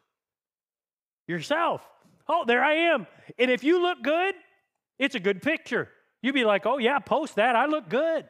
Yourself. 1.27 1.81
Oh, 2.27 2.43
there 2.46 2.63
I 2.63 2.74
am. 2.93 3.08
And 3.39 3.50
if 3.50 3.63
you 3.63 3.81
look 3.81 4.01
good, 4.03 4.36
it's 5.00 5.15
a 5.15 5.20
good 5.20 5.41
picture. 5.41 5.89
You'd 6.22 6.34
be 6.34 6.43
like, 6.43 6.65
oh, 6.65 6.77
yeah, 6.77 7.00
post 7.00 7.36
that. 7.36 7.55
I 7.55 7.65
look 7.65 7.89
good. 7.89 8.25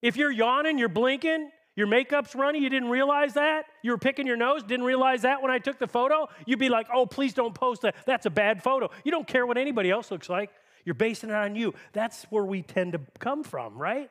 If 0.00 0.16
you're 0.16 0.30
yawning, 0.30 0.78
you're 0.78 0.88
blinking, 0.88 1.50
your 1.76 1.86
makeup's 1.86 2.34
running, 2.34 2.62
you 2.62 2.68
didn't 2.68 2.88
realize 2.88 3.34
that, 3.34 3.66
you 3.82 3.92
were 3.92 3.98
picking 3.98 4.26
your 4.26 4.36
nose, 4.36 4.62
didn't 4.62 4.84
realize 4.84 5.22
that 5.22 5.42
when 5.42 5.50
I 5.50 5.58
took 5.58 5.78
the 5.78 5.86
photo, 5.86 6.28
you'd 6.44 6.58
be 6.58 6.68
like, 6.68 6.88
oh, 6.92 7.06
please 7.06 7.34
don't 7.34 7.54
post 7.54 7.82
that. 7.82 7.94
That's 8.04 8.26
a 8.26 8.30
bad 8.30 8.62
photo. 8.62 8.90
You 9.04 9.10
don't 9.10 9.26
care 9.26 9.46
what 9.46 9.58
anybody 9.58 9.90
else 9.90 10.10
looks 10.10 10.28
like. 10.28 10.50
You're 10.84 10.94
basing 10.94 11.30
it 11.30 11.36
on 11.36 11.54
you. 11.54 11.74
That's 11.92 12.24
where 12.24 12.44
we 12.44 12.62
tend 12.62 12.94
to 12.94 13.00
come 13.20 13.44
from, 13.44 13.78
right? 13.78 14.10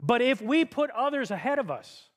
But 0.00 0.22
if 0.22 0.42
we 0.42 0.64
put 0.64 0.90
others 0.90 1.30
ahead 1.30 1.58
of 1.58 1.70
us, 1.70 2.08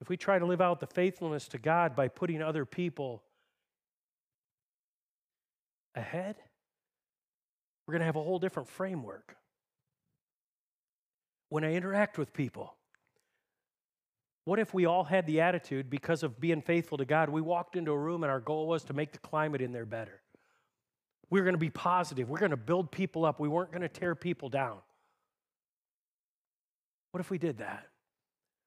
if 0.00 0.08
we 0.08 0.16
try 0.16 0.38
to 0.38 0.44
live 0.44 0.60
out 0.60 0.80
the 0.80 0.86
faithfulness 0.86 1.48
to 1.48 1.58
God 1.58 1.96
by 1.96 2.08
putting 2.08 2.42
other 2.42 2.66
people 2.66 3.22
ahead, 5.94 6.36
we're 7.86 7.92
going 7.92 8.00
to 8.00 8.06
have 8.06 8.16
a 8.16 8.22
whole 8.22 8.38
different 8.38 8.68
framework. 8.68 9.36
When 11.48 11.64
I 11.64 11.72
interact 11.72 12.18
with 12.18 12.32
people, 12.32 12.74
what 14.44 14.58
if 14.58 14.74
we 14.74 14.84
all 14.84 15.04
had 15.04 15.26
the 15.26 15.40
attitude 15.40 15.88
because 15.88 16.22
of 16.22 16.38
being 16.38 16.60
faithful 16.60 16.98
to 16.98 17.04
God? 17.04 17.30
We 17.30 17.40
walked 17.40 17.76
into 17.76 17.92
a 17.92 17.98
room 17.98 18.24
and 18.24 18.30
our 18.30 18.40
goal 18.40 18.66
was 18.66 18.84
to 18.84 18.92
make 18.92 19.12
the 19.12 19.18
climate 19.18 19.62
in 19.62 19.72
there 19.72 19.86
better. 19.86 20.20
We 21.30 21.40
we're 21.40 21.44
going 21.44 21.54
to 21.54 21.58
be 21.58 21.70
positive. 21.70 22.28
We're 22.28 22.38
going 22.38 22.50
to 22.50 22.56
build 22.56 22.90
people 22.90 23.24
up. 23.24 23.40
We 23.40 23.48
weren't 23.48 23.70
going 23.72 23.82
to 23.82 23.88
tear 23.88 24.14
people 24.14 24.50
down. 24.50 24.78
What 27.14 27.20
if 27.20 27.30
we 27.30 27.38
did 27.38 27.58
that? 27.58 27.86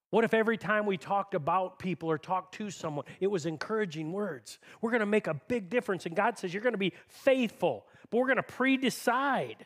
What 0.10 0.24
if 0.24 0.34
every 0.34 0.56
time 0.56 0.86
we 0.86 0.96
talked 0.96 1.34
about 1.34 1.80
people 1.80 2.10
or 2.10 2.18
talked 2.18 2.54
to 2.56 2.72
someone, 2.72 3.04
it 3.20 3.28
was 3.28 3.46
encouraging 3.46 4.14
words? 4.14 4.58
We're 4.80 4.92
going 4.92 5.02
to 5.02 5.06
make 5.06 5.28
a 5.28 5.34
big 5.34 5.70
difference. 5.70 6.06
And 6.06 6.16
God 6.16 6.38
says, 6.38 6.54
You're 6.54 6.64
going 6.64 6.72
to 6.72 6.78
be 6.78 6.94
faithful, 7.10 7.86
but 8.10 8.20
we're 8.20 8.28
going 8.28 8.38
to 8.38 8.44
pre 8.44 8.78
decide 8.78 9.66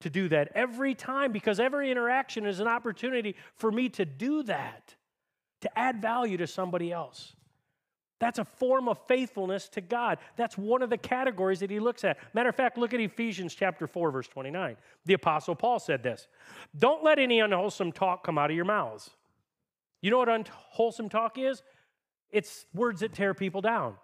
to 0.00 0.08
do 0.08 0.26
that 0.30 0.52
every 0.54 0.94
time 0.94 1.32
because 1.32 1.60
every 1.60 1.90
interaction 1.90 2.46
is 2.46 2.60
an 2.60 2.66
opportunity 2.66 3.36
for 3.56 3.70
me 3.70 3.90
to 3.90 4.06
do 4.06 4.42
that, 4.44 4.94
to 5.60 5.78
add 5.78 6.00
value 6.00 6.38
to 6.38 6.46
somebody 6.46 6.90
else. 6.90 7.35
That's 8.18 8.38
a 8.38 8.44
form 8.44 8.88
of 8.88 8.98
faithfulness 9.06 9.68
to 9.70 9.80
God. 9.80 10.18
That's 10.36 10.56
one 10.56 10.82
of 10.82 10.88
the 10.88 10.96
categories 10.96 11.60
that 11.60 11.70
he 11.70 11.80
looks 11.80 12.02
at. 12.02 12.18
Matter 12.32 12.48
of 12.48 12.54
fact, 12.54 12.78
look 12.78 12.94
at 12.94 13.00
Ephesians 13.00 13.54
chapter 13.54 13.86
4, 13.86 14.10
verse 14.10 14.28
29. 14.28 14.76
The 15.04 15.14
Apostle 15.14 15.54
Paul 15.54 15.78
said 15.78 16.02
this 16.02 16.26
Don't 16.78 17.04
let 17.04 17.18
any 17.18 17.40
unwholesome 17.40 17.92
talk 17.92 18.24
come 18.24 18.38
out 18.38 18.50
of 18.50 18.56
your 18.56 18.64
mouths. 18.64 19.10
You 20.00 20.10
know 20.10 20.18
what 20.18 20.28
unwholesome 20.28 21.08
talk 21.08 21.36
is? 21.36 21.62
It's 22.30 22.66
words 22.72 23.00
that 23.00 23.12
tear 23.12 23.34
people 23.34 23.60
down, 23.60 23.94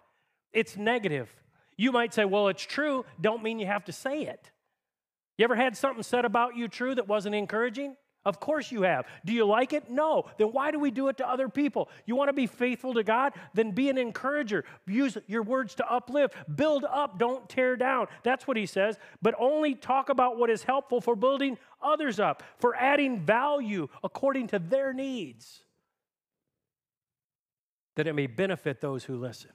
it's 0.51 0.77
negative. 0.77 1.33
You 1.75 1.91
might 1.91 2.13
say, 2.13 2.25
Well, 2.25 2.49
it's 2.49 2.63
true. 2.63 3.05
Don't 3.19 3.41
mean 3.41 3.57
you 3.57 3.65
have 3.65 3.85
to 3.85 3.91
say 3.91 4.23
it. 4.23 4.51
You 5.37 5.45
ever 5.45 5.55
had 5.55 5.75
something 5.75 6.03
said 6.03 6.25
about 6.25 6.55
you 6.55 6.67
true 6.67 6.93
that 6.93 7.07
wasn't 7.07 7.33
encouraging? 7.33 7.95
Of 8.25 8.39
course 8.39 8.71
you 8.71 8.83
have. 8.83 9.05
Do 9.25 9.33
you 9.33 9.45
like 9.45 9.73
it? 9.73 9.89
No. 9.89 10.25
Then 10.37 10.47
why 10.47 10.71
do 10.71 10.79
we 10.79 10.91
do 10.91 11.09
it 11.09 11.17
to 11.17 11.29
other 11.29 11.49
people? 11.49 11.89
You 12.05 12.15
want 12.15 12.29
to 12.29 12.33
be 12.33 12.47
faithful 12.47 12.93
to 12.93 13.03
God? 13.03 13.33
Then 13.53 13.71
be 13.71 13.89
an 13.89 13.97
encourager. 13.97 14.63
Use 14.87 15.17
your 15.27 15.43
words 15.43 15.75
to 15.75 15.91
uplift. 15.91 16.35
Build 16.55 16.85
up, 16.85 17.19
don't 17.19 17.49
tear 17.49 17.75
down. 17.75 18.07
That's 18.23 18.47
what 18.47 18.55
he 18.55 18.65
says. 18.65 18.97
But 19.21 19.35
only 19.37 19.75
talk 19.75 20.07
about 20.07 20.37
what 20.37 20.49
is 20.49 20.63
helpful 20.63 21.01
for 21.01 21.15
building 21.17 21.57
others 21.81 22.19
up, 22.19 22.43
for 22.59 22.75
adding 22.75 23.19
value 23.19 23.89
according 24.03 24.47
to 24.47 24.59
their 24.59 24.93
needs, 24.93 25.63
that 27.95 28.07
it 28.07 28.13
may 28.13 28.27
benefit 28.27 28.79
those 28.79 29.03
who 29.03 29.17
listen. 29.17 29.51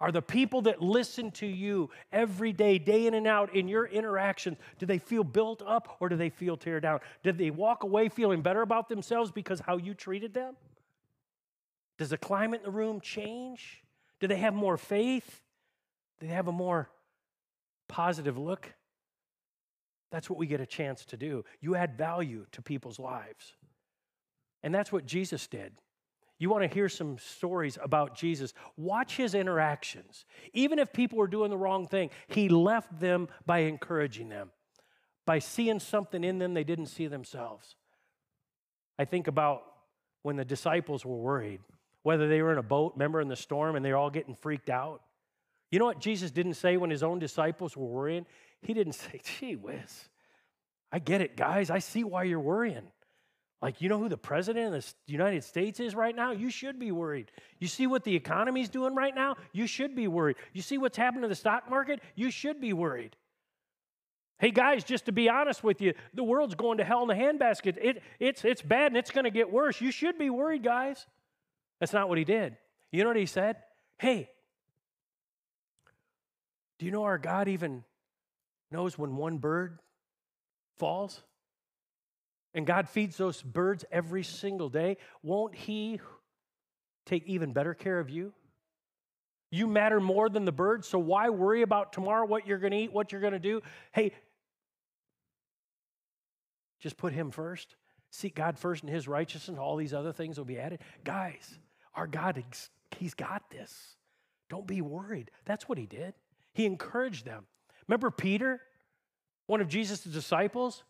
Are 0.00 0.12
the 0.12 0.22
people 0.22 0.62
that 0.62 0.82
listen 0.82 1.30
to 1.32 1.46
you 1.46 1.90
every 2.12 2.52
day, 2.52 2.78
day 2.78 3.06
in 3.06 3.14
and 3.14 3.26
out, 3.26 3.54
in 3.54 3.66
your 3.66 3.86
interactions, 3.86 4.58
do 4.78 4.84
they 4.84 4.98
feel 4.98 5.24
built 5.24 5.62
up 5.66 5.96
or 6.00 6.08
do 6.08 6.16
they 6.16 6.28
feel 6.28 6.56
tear 6.56 6.80
down? 6.80 7.00
Did 7.22 7.38
they 7.38 7.50
walk 7.50 7.82
away 7.82 8.08
feeling 8.08 8.42
better 8.42 8.60
about 8.60 8.88
themselves 8.88 9.30
because 9.30 9.60
how 9.60 9.78
you 9.78 9.94
treated 9.94 10.34
them? 10.34 10.54
Does 11.98 12.10
the 12.10 12.18
climate 12.18 12.60
in 12.60 12.66
the 12.66 12.76
room 12.76 13.00
change? 13.00 13.82
Do 14.20 14.26
they 14.26 14.36
have 14.36 14.52
more 14.52 14.76
faith? 14.76 15.42
Do 16.20 16.26
they 16.26 16.32
have 16.32 16.48
a 16.48 16.52
more 16.52 16.90
positive 17.88 18.36
look? 18.36 18.72
That's 20.10 20.28
what 20.28 20.38
we 20.38 20.46
get 20.46 20.60
a 20.60 20.66
chance 20.66 21.04
to 21.06 21.16
do. 21.16 21.44
You 21.60 21.74
add 21.74 21.96
value 21.96 22.46
to 22.52 22.62
people's 22.62 22.98
lives. 22.98 23.54
And 24.62 24.74
that's 24.74 24.92
what 24.92 25.06
Jesus 25.06 25.46
did. 25.46 25.72
You 26.38 26.50
want 26.50 26.68
to 26.68 26.74
hear 26.74 26.88
some 26.88 27.18
stories 27.18 27.78
about 27.82 28.14
Jesus? 28.14 28.52
Watch 28.76 29.16
his 29.16 29.34
interactions. 29.34 30.26
Even 30.52 30.78
if 30.78 30.92
people 30.92 31.18
were 31.18 31.26
doing 31.26 31.50
the 31.50 31.56
wrong 31.56 31.86
thing, 31.86 32.10
he 32.28 32.48
left 32.48 33.00
them 33.00 33.28
by 33.46 33.60
encouraging 33.60 34.28
them, 34.28 34.50
by 35.24 35.38
seeing 35.38 35.80
something 35.80 36.22
in 36.22 36.38
them 36.38 36.52
they 36.52 36.64
didn't 36.64 36.86
see 36.86 37.06
themselves. 37.06 37.76
I 38.98 39.06
think 39.06 39.28
about 39.28 39.62
when 40.22 40.36
the 40.36 40.44
disciples 40.44 41.04
were 41.04 41.16
worried, 41.16 41.60
whether 42.02 42.28
they 42.28 42.42
were 42.42 42.52
in 42.52 42.58
a 42.58 42.62
boat, 42.62 42.92
remember 42.96 43.20
in 43.20 43.28
the 43.28 43.36
storm, 43.36 43.76
and 43.76 43.84
they're 43.84 43.96
all 43.96 44.10
getting 44.10 44.34
freaked 44.34 44.68
out. 44.68 45.02
You 45.70 45.78
know 45.78 45.86
what 45.86 46.00
Jesus 46.00 46.30
didn't 46.30 46.54
say 46.54 46.76
when 46.76 46.90
his 46.90 47.02
own 47.02 47.18
disciples 47.18 47.76
were 47.76 47.86
worrying? 47.86 48.26
He 48.60 48.74
didn't 48.74 48.92
say, 48.94 49.20
gee 49.24 49.56
whiz, 49.56 50.08
I 50.92 50.98
get 50.98 51.20
it, 51.20 51.36
guys. 51.36 51.70
I 51.70 51.78
see 51.78 52.04
why 52.04 52.24
you're 52.24 52.40
worrying. 52.40 52.88
Like, 53.62 53.80
you 53.80 53.88
know 53.88 53.98
who 53.98 54.08
the 54.08 54.18
president 54.18 54.74
of 54.74 54.84
the 54.84 55.12
United 55.12 55.42
States 55.42 55.80
is 55.80 55.94
right 55.94 56.14
now? 56.14 56.32
You 56.32 56.50
should 56.50 56.78
be 56.78 56.92
worried. 56.92 57.30
You 57.58 57.68
see 57.68 57.86
what 57.86 58.04
the 58.04 58.14
economy's 58.14 58.68
doing 58.68 58.94
right 58.94 59.14
now? 59.14 59.36
You 59.52 59.66
should 59.66 59.96
be 59.96 60.08
worried. 60.08 60.36
You 60.52 60.60
see 60.60 60.76
what's 60.76 60.96
happening 60.96 61.22
to 61.22 61.28
the 61.28 61.34
stock 61.34 61.70
market? 61.70 62.00
You 62.14 62.30
should 62.30 62.60
be 62.60 62.74
worried. 62.74 63.16
Hey, 64.38 64.50
guys, 64.50 64.84
just 64.84 65.06
to 65.06 65.12
be 65.12 65.30
honest 65.30 65.64
with 65.64 65.80
you, 65.80 65.94
the 66.12 66.22
world's 66.22 66.54
going 66.54 66.78
to 66.78 66.84
hell 66.84 67.10
in 67.10 67.10
a 67.10 67.20
handbasket. 67.20 67.78
It, 67.80 68.02
it's, 68.20 68.44
it's 68.44 68.60
bad 68.60 68.88
and 68.88 68.96
it's 68.98 69.10
going 69.10 69.24
to 69.24 69.30
get 69.30 69.50
worse. 69.50 69.80
You 69.80 69.90
should 69.90 70.18
be 70.18 70.28
worried, 70.28 70.62
guys. 70.62 71.06
That's 71.80 71.94
not 71.94 72.10
what 72.10 72.18
he 72.18 72.24
did. 72.24 72.58
You 72.92 73.02
know 73.02 73.08
what 73.08 73.16
he 73.16 73.26
said? 73.26 73.56
Hey, 73.98 74.28
do 76.78 76.84
you 76.84 76.92
know 76.92 77.04
our 77.04 77.16
God 77.16 77.48
even 77.48 77.84
knows 78.70 78.98
when 78.98 79.16
one 79.16 79.38
bird 79.38 79.78
falls? 80.76 81.22
And 82.56 82.66
God 82.66 82.88
feeds 82.88 83.18
those 83.18 83.42
birds 83.42 83.84
every 83.92 84.24
single 84.24 84.70
day, 84.70 84.96
won't 85.22 85.54
He 85.54 86.00
take 87.04 87.24
even 87.26 87.52
better 87.52 87.74
care 87.74 88.00
of 88.00 88.08
you? 88.08 88.32
You 89.50 89.66
matter 89.66 90.00
more 90.00 90.28
than 90.30 90.46
the 90.46 90.52
birds, 90.52 90.88
so 90.88 90.98
why 90.98 91.28
worry 91.28 91.60
about 91.60 91.92
tomorrow, 91.92 92.26
what 92.26 92.46
you're 92.46 92.58
going 92.58 92.72
to 92.72 92.78
eat, 92.78 92.92
what 92.92 93.12
you're 93.12 93.20
going 93.20 93.34
to 93.34 93.38
do? 93.38 93.60
Hey, 93.92 94.12
just 96.80 96.96
put 96.96 97.12
Him 97.12 97.30
first. 97.30 97.76
Seek 98.10 98.34
God 98.34 98.58
first 98.58 98.82
and 98.82 98.92
His 98.92 99.06
righteousness, 99.06 99.58
all 99.58 99.76
these 99.76 99.92
other 99.92 100.12
things 100.12 100.38
will 100.38 100.46
be 100.46 100.58
added. 100.58 100.80
Guys, 101.04 101.58
our 101.94 102.06
God, 102.06 102.42
He's 102.98 103.14
got 103.14 103.50
this. 103.50 103.96
Don't 104.48 104.66
be 104.66 104.80
worried. 104.80 105.30
That's 105.44 105.68
what 105.68 105.76
He 105.76 105.86
did. 105.86 106.14
He 106.54 106.64
encouraged 106.64 107.26
them. 107.26 107.44
Remember 107.86 108.10
Peter, 108.10 108.62
one 109.46 109.60
of 109.60 109.68
Jesus' 109.68 110.00
disciples? 110.00 110.82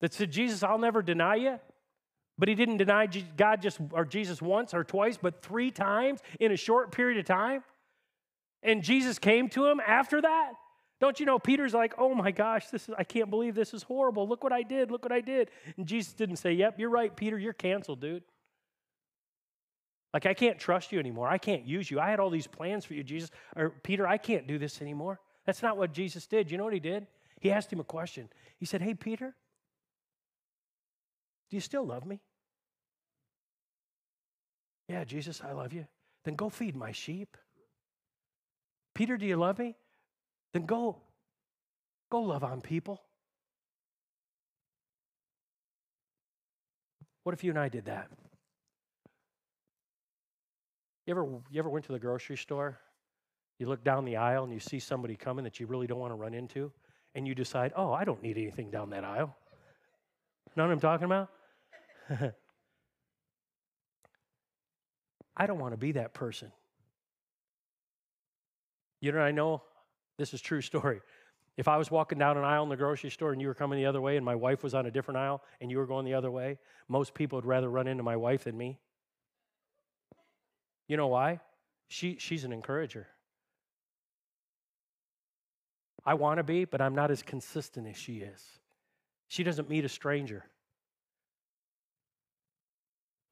That 0.00 0.14
said, 0.14 0.30
Jesus, 0.30 0.62
I'll 0.62 0.78
never 0.78 1.02
deny 1.02 1.36
you. 1.36 1.60
But 2.38 2.48
he 2.48 2.54
didn't 2.54 2.76
deny 2.76 3.06
God 3.06 3.60
just 3.60 3.80
or 3.92 4.04
Jesus 4.04 4.40
once 4.40 4.72
or 4.72 4.84
twice, 4.84 5.18
but 5.20 5.42
three 5.42 5.72
times 5.72 6.20
in 6.38 6.52
a 6.52 6.56
short 6.56 6.92
period 6.92 7.18
of 7.18 7.24
time. 7.24 7.64
And 8.62 8.82
Jesus 8.82 9.18
came 9.18 9.48
to 9.50 9.66
him 9.66 9.80
after 9.84 10.22
that. 10.22 10.52
Don't 11.00 11.18
you 11.18 11.26
know 11.26 11.38
Peter's 11.38 11.74
like, 11.74 11.94
"Oh 11.98 12.14
my 12.14 12.30
gosh, 12.30 12.68
this 12.68 12.88
is 12.88 12.94
I 12.96 13.04
can't 13.04 13.30
believe 13.30 13.54
this 13.54 13.74
is 13.74 13.82
horrible. 13.82 14.28
Look 14.28 14.42
what 14.42 14.52
I 14.52 14.62
did. 14.62 14.90
Look 14.90 15.04
what 15.04 15.12
I 15.12 15.20
did." 15.20 15.50
And 15.76 15.86
Jesus 15.86 16.12
didn't 16.12 16.36
say, 16.36 16.52
"Yep, 16.52 16.78
you're 16.78 16.90
right, 16.90 17.14
Peter. 17.14 17.38
You're 17.38 17.52
canceled, 17.52 18.00
dude." 18.00 18.22
Like 20.14 20.26
I 20.26 20.34
can't 20.34 20.58
trust 20.58 20.92
you 20.92 20.98
anymore. 20.98 21.28
I 21.28 21.38
can't 21.38 21.64
use 21.64 21.90
you. 21.90 22.00
I 22.00 22.10
had 22.10 22.18
all 22.20 22.30
these 22.30 22.46
plans 22.46 22.84
for 22.84 22.94
you, 22.94 23.02
Jesus. 23.02 23.30
Or 23.54 23.70
Peter, 23.70 24.06
I 24.06 24.16
can't 24.16 24.46
do 24.46 24.58
this 24.58 24.80
anymore. 24.80 25.20
That's 25.44 25.62
not 25.62 25.76
what 25.76 25.92
Jesus 25.92 26.26
did. 26.26 26.50
You 26.50 26.58
know 26.58 26.64
what 26.64 26.72
he 26.72 26.80
did? 26.80 27.06
He 27.40 27.52
asked 27.52 27.72
him 27.72 27.80
a 27.80 27.84
question. 27.84 28.28
He 28.58 28.66
said, 28.66 28.80
"Hey, 28.80 28.94
Peter, 28.94 29.36
do 31.50 31.56
you 31.56 31.60
still 31.60 31.84
love 31.84 32.04
me? 32.04 32.20
Yeah, 34.88 35.04
Jesus, 35.04 35.42
I 35.44 35.52
love 35.52 35.72
you. 35.72 35.86
Then 36.24 36.34
go 36.34 36.48
feed 36.48 36.74
my 36.76 36.92
sheep. 36.92 37.36
Peter, 38.94 39.16
do 39.16 39.26
you 39.26 39.36
love 39.36 39.58
me? 39.58 39.76
Then 40.52 40.66
go, 40.66 40.96
go 42.10 42.20
love 42.20 42.42
on 42.42 42.60
people. 42.60 43.02
What 47.22 47.34
if 47.34 47.44
you 47.44 47.50
and 47.50 47.58
I 47.58 47.68
did 47.68 47.84
that? 47.84 48.08
You 51.06 51.12
ever, 51.12 51.24
you 51.50 51.58
ever 51.58 51.68
went 51.68 51.84
to 51.86 51.92
the 51.92 51.98
grocery 51.98 52.36
store? 52.36 52.78
You 53.58 53.66
look 53.68 53.84
down 53.84 54.04
the 54.04 54.16
aisle 54.16 54.44
and 54.44 54.52
you 54.52 54.60
see 54.60 54.78
somebody 54.78 55.16
coming 55.16 55.44
that 55.44 55.60
you 55.60 55.66
really 55.66 55.86
don't 55.86 55.98
want 55.98 56.12
to 56.12 56.16
run 56.16 56.32
into, 56.32 56.72
and 57.14 57.26
you 57.26 57.34
decide, 57.34 57.72
oh, 57.76 57.92
I 57.92 58.04
don't 58.04 58.22
need 58.22 58.38
anything 58.38 58.70
down 58.70 58.90
that 58.90 59.04
aisle. 59.04 59.36
Know 60.56 60.64
what 60.64 60.72
I'm 60.72 60.80
talking 60.80 61.04
about? 61.04 61.30
I 65.36 65.46
don't 65.46 65.58
want 65.58 65.72
to 65.72 65.78
be 65.78 65.92
that 65.92 66.14
person. 66.14 66.50
You 69.00 69.12
know, 69.12 69.20
I 69.20 69.30
know 69.30 69.62
this 70.16 70.34
is 70.34 70.40
true 70.40 70.60
story. 70.60 71.00
If 71.56 71.68
I 71.68 71.76
was 71.76 71.90
walking 71.90 72.18
down 72.18 72.36
an 72.36 72.44
aisle 72.44 72.62
in 72.62 72.68
the 72.68 72.76
grocery 72.76 73.10
store 73.10 73.32
and 73.32 73.40
you 73.40 73.48
were 73.48 73.54
coming 73.54 73.78
the 73.78 73.86
other 73.86 74.00
way 74.00 74.16
and 74.16 74.24
my 74.24 74.34
wife 74.34 74.62
was 74.62 74.74
on 74.74 74.86
a 74.86 74.90
different 74.90 75.18
aisle 75.18 75.42
and 75.60 75.70
you 75.70 75.78
were 75.78 75.86
going 75.86 76.04
the 76.04 76.14
other 76.14 76.30
way, 76.30 76.58
most 76.88 77.14
people 77.14 77.36
would 77.36 77.44
rather 77.44 77.68
run 77.68 77.88
into 77.88 78.02
my 78.02 78.16
wife 78.16 78.44
than 78.44 78.56
me. 78.56 78.78
You 80.86 80.96
know 80.96 81.08
why? 81.08 81.40
She, 81.88 82.16
she's 82.18 82.44
an 82.44 82.52
encourager. 82.52 83.06
I 86.06 86.14
want 86.14 86.38
to 86.38 86.44
be, 86.44 86.64
but 86.64 86.80
I'm 86.80 86.94
not 86.94 87.10
as 87.10 87.22
consistent 87.22 87.86
as 87.86 87.96
she 87.96 88.18
is. 88.18 88.42
She 89.26 89.42
doesn't 89.42 89.68
meet 89.68 89.84
a 89.84 89.88
stranger. 89.88 90.44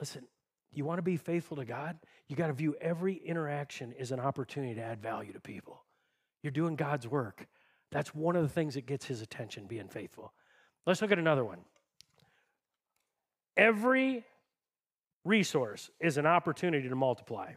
Listen, 0.00 0.24
you 0.72 0.84
want 0.84 0.98
to 0.98 1.02
be 1.02 1.16
faithful 1.16 1.56
to 1.56 1.64
God? 1.64 1.98
You 2.28 2.36
got 2.36 2.48
to 2.48 2.52
view 2.52 2.76
every 2.80 3.14
interaction 3.14 3.94
as 3.98 4.12
an 4.12 4.20
opportunity 4.20 4.74
to 4.74 4.82
add 4.82 5.00
value 5.00 5.32
to 5.32 5.40
people. 5.40 5.82
You're 6.42 6.50
doing 6.50 6.76
God's 6.76 7.08
work. 7.08 7.46
That's 7.90 8.14
one 8.14 8.36
of 8.36 8.42
the 8.42 8.48
things 8.48 8.74
that 8.74 8.86
gets 8.86 9.06
his 9.06 9.22
attention, 9.22 9.66
being 9.66 9.88
faithful. 9.88 10.32
Let's 10.86 11.00
look 11.00 11.12
at 11.12 11.18
another 11.18 11.44
one. 11.44 11.60
Every 13.56 14.24
resource 15.24 15.90
is 16.00 16.18
an 16.18 16.26
opportunity 16.26 16.88
to 16.88 16.94
multiply. 16.94 17.52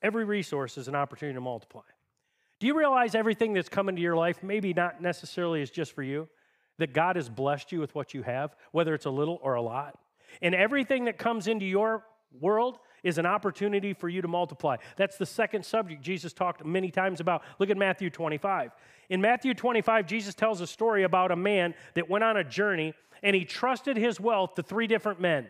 Every 0.00 0.24
resource 0.24 0.78
is 0.78 0.88
an 0.88 0.94
opportunity 0.94 1.34
to 1.34 1.40
multiply. 1.40 1.82
Do 2.60 2.66
you 2.66 2.76
realize 2.76 3.14
everything 3.14 3.52
that's 3.52 3.68
come 3.68 3.88
into 3.88 4.00
your 4.00 4.16
life, 4.16 4.42
maybe 4.42 4.72
not 4.72 5.02
necessarily 5.02 5.60
is 5.60 5.70
just 5.70 5.92
for 5.92 6.02
you? 6.02 6.28
that 6.78 6.92
God 6.92 7.16
has 7.16 7.28
blessed 7.28 7.72
you 7.72 7.80
with 7.80 7.94
what 7.94 8.14
you 8.14 8.22
have, 8.22 8.56
whether 8.72 8.94
it's 8.94 9.06
a 9.06 9.10
little 9.10 9.38
or 9.42 9.54
a 9.54 9.62
lot? 9.62 9.98
And 10.42 10.54
everything 10.54 11.04
that 11.06 11.18
comes 11.18 11.48
into 11.48 11.66
your 11.66 12.04
world 12.40 12.78
is 13.02 13.18
an 13.18 13.26
opportunity 13.26 13.92
for 13.92 14.08
you 14.08 14.22
to 14.22 14.28
multiply. 14.28 14.76
That's 14.96 15.16
the 15.16 15.26
second 15.26 15.64
subject 15.64 16.02
Jesus 16.02 16.32
talked 16.32 16.64
many 16.64 16.90
times 16.90 17.20
about. 17.20 17.42
Look 17.58 17.70
at 17.70 17.76
Matthew 17.76 18.10
25. 18.10 18.72
In 19.08 19.20
Matthew 19.20 19.54
25, 19.54 20.06
Jesus 20.06 20.34
tells 20.34 20.60
a 20.60 20.66
story 20.66 21.04
about 21.04 21.30
a 21.30 21.36
man 21.36 21.74
that 21.94 22.10
went 22.10 22.24
on 22.24 22.36
a 22.36 22.44
journey 22.44 22.94
and 23.22 23.34
he 23.34 23.44
trusted 23.44 23.96
his 23.96 24.20
wealth 24.20 24.54
to 24.54 24.62
three 24.62 24.86
different 24.86 25.20
men. 25.20 25.46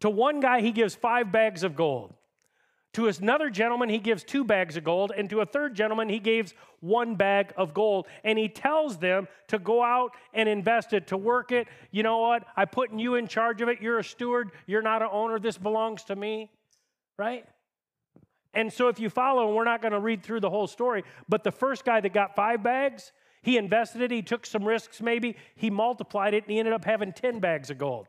To 0.00 0.10
one 0.10 0.40
guy, 0.40 0.60
he 0.60 0.72
gives 0.72 0.94
five 0.94 1.32
bags 1.32 1.64
of 1.64 1.74
gold. 1.74 2.14
To 2.94 3.06
another 3.06 3.50
gentleman, 3.50 3.88
he 3.88 3.98
gives 3.98 4.24
two 4.24 4.44
bags 4.44 4.76
of 4.76 4.84
gold. 4.84 5.12
And 5.16 5.28
to 5.30 5.40
a 5.40 5.46
third 5.46 5.74
gentleman, 5.74 6.08
he 6.08 6.18
gives 6.18 6.54
one 6.80 7.16
bag 7.16 7.52
of 7.56 7.74
gold. 7.74 8.06
And 8.24 8.38
he 8.38 8.48
tells 8.48 8.98
them 8.98 9.28
to 9.48 9.58
go 9.58 9.82
out 9.82 10.12
and 10.32 10.48
invest 10.48 10.92
it, 10.92 11.08
to 11.08 11.16
work 11.16 11.52
it. 11.52 11.68
You 11.90 12.02
know 12.02 12.18
what? 12.18 12.44
I 12.56 12.64
put 12.64 12.92
you 12.92 13.16
in 13.16 13.28
charge 13.28 13.60
of 13.60 13.68
it. 13.68 13.80
You're 13.82 13.98
a 13.98 14.04
steward. 14.04 14.52
You're 14.66 14.82
not 14.82 15.02
an 15.02 15.08
owner. 15.12 15.38
This 15.38 15.58
belongs 15.58 16.04
to 16.04 16.16
me. 16.16 16.50
Right? 17.18 17.44
And 18.54 18.72
so 18.72 18.88
if 18.88 18.98
you 18.98 19.10
follow, 19.10 19.46
and 19.46 19.56
we're 19.56 19.64
not 19.64 19.82
going 19.82 19.92
to 19.92 20.00
read 20.00 20.22
through 20.22 20.40
the 20.40 20.50
whole 20.50 20.66
story, 20.66 21.04
but 21.28 21.44
the 21.44 21.52
first 21.52 21.84
guy 21.84 22.00
that 22.00 22.12
got 22.14 22.34
five 22.34 22.62
bags, 22.62 23.12
he 23.42 23.56
invested 23.56 24.00
it. 24.00 24.10
He 24.10 24.22
took 24.22 24.46
some 24.46 24.64
risks, 24.64 25.00
maybe. 25.00 25.36
He 25.54 25.70
multiplied 25.70 26.34
it, 26.34 26.44
and 26.44 26.52
he 26.52 26.58
ended 26.58 26.74
up 26.74 26.84
having 26.84 27.12
10 27.12 27.38
bags 27.38 27.70
of 27.70 27.78
gold. 27.78 28.08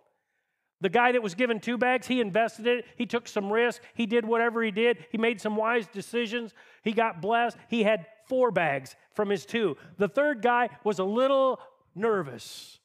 The 0.82 0.90
guy 0.90 1.12
that 1.12 1.22
was 1.22 1.36
given 1.36 1.60
two 1.60 1.78
bags, 1.78 2.08
he 2.08 2.22
invested 2.22 2.66
it. 2.66 2.86
He 2.96 3.06
took 3.06 3.28
some 3.28 3.52
risk. 3.52 3.82
He 3.94 4.06
did 4.06 4.26
whatever 4.26 4.64
he 4.64 4.72
did. 4.72 5.06
He 5.12 5.18
made 5.18 5.42
some 5.42 5.56
wise 5.56 5.88
decisions. 5.88 6.54
He 6.84 6.94
got 6.94 7.22
blessed. 7.22 7.58
He 7.68 7.84
had 7.84 8.06
four 8.28 8.50
bags 8.52 8.96
from 9.14 9.30
his 9.30 9.46
two. 9.46 9.76
The 9.98 10.08
third 10.08 10.42
guy 10.42 10.70
was 10.86 11.00
a 11.00 11.04
little 11.04 11.60
nervous, 11.96 12.80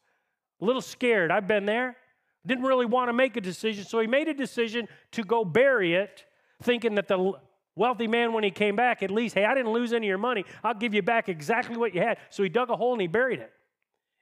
a 0.61 0.65
little 0.65 0.83
scared. 0.83 1.31
I've 1.31 1.47
been 1.47 1.67
there. 1.67 1.97
Didn't 2.45 2.65
really 2.65 2.87
want 2.87 3.11
to 3.11 3.13
make 3.13 3.37
a 3.37 3.41
decision. 3.41 3.85
So 3.85 4.01
he 4.01 4.09
made 4.09 4.27
a 4.29 4.35
decision 4.35 4.89
to 5.13 5.23
go 5.23 5.45
bury 5.45 5.95
it, 5.95 6.25
thinking 6.63 6.97
that 6.97 7.07
the 7.07 7.33
wealthy 7.77 8.09
man, 8.09 8.33
when 8.33 8.43
he 8.43 8.51
came 8.51 8.75
back, 8.75 9.05
at 9.05 9.11
least, 9.11 9.37
hey, 9.37 9.45
I 9.45 9.55
didn't 9.55 9.73
lose 9.73 9.93
any 9.93 10.07
of 10.07 10.09
your 10.09 10.19
money. 10.19 10.45
I'll 10.65 10.75
give 10.75 10.95
you 10.95 11.03
back 11.03 11.29
exactly 11.29 11.77
what 11.77 11.95
you 11.95 12.01
had. 12.01 12.19
So 12.31 12.43
he 12.43 12.49
dug 12.49 12.71
a 12.71 12.77
hole 12.77 12.93
and 12.93 13.01
he 13.01 13.07
buried 13.07 13.39
it. 13.39 13.53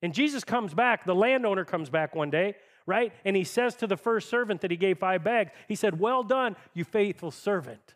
And 0.03 0.13
Jesus 0.13 0.45
comes 0.45 0.75
back, 0.75 1.05
the 1.05 1.15
landowner 1.15 1.65
comes 1.65 1.89
back 1.89 2.15
one 2.15 2.29
day 2.29 2.55
right? 2.87 3.13
And 3.25 3.37
he 3.37 3.45
says 3.45 3.75
to 3.77 3.87
the 3.87 3.97
first 3.97 4.29
servant 4.29 4.61
that 4.63 4.71
he 4.71 4.77
gave 4.77 4.99
five 4.99 5.23
bags, 5.25 5.53
he 5.69 5.75
said, 5.75 5.99
Well 5.99 6.23
done, 6.23 6.57
you 6.75 6.85
faithful 6.85 7.31
servant. 7.31 7.95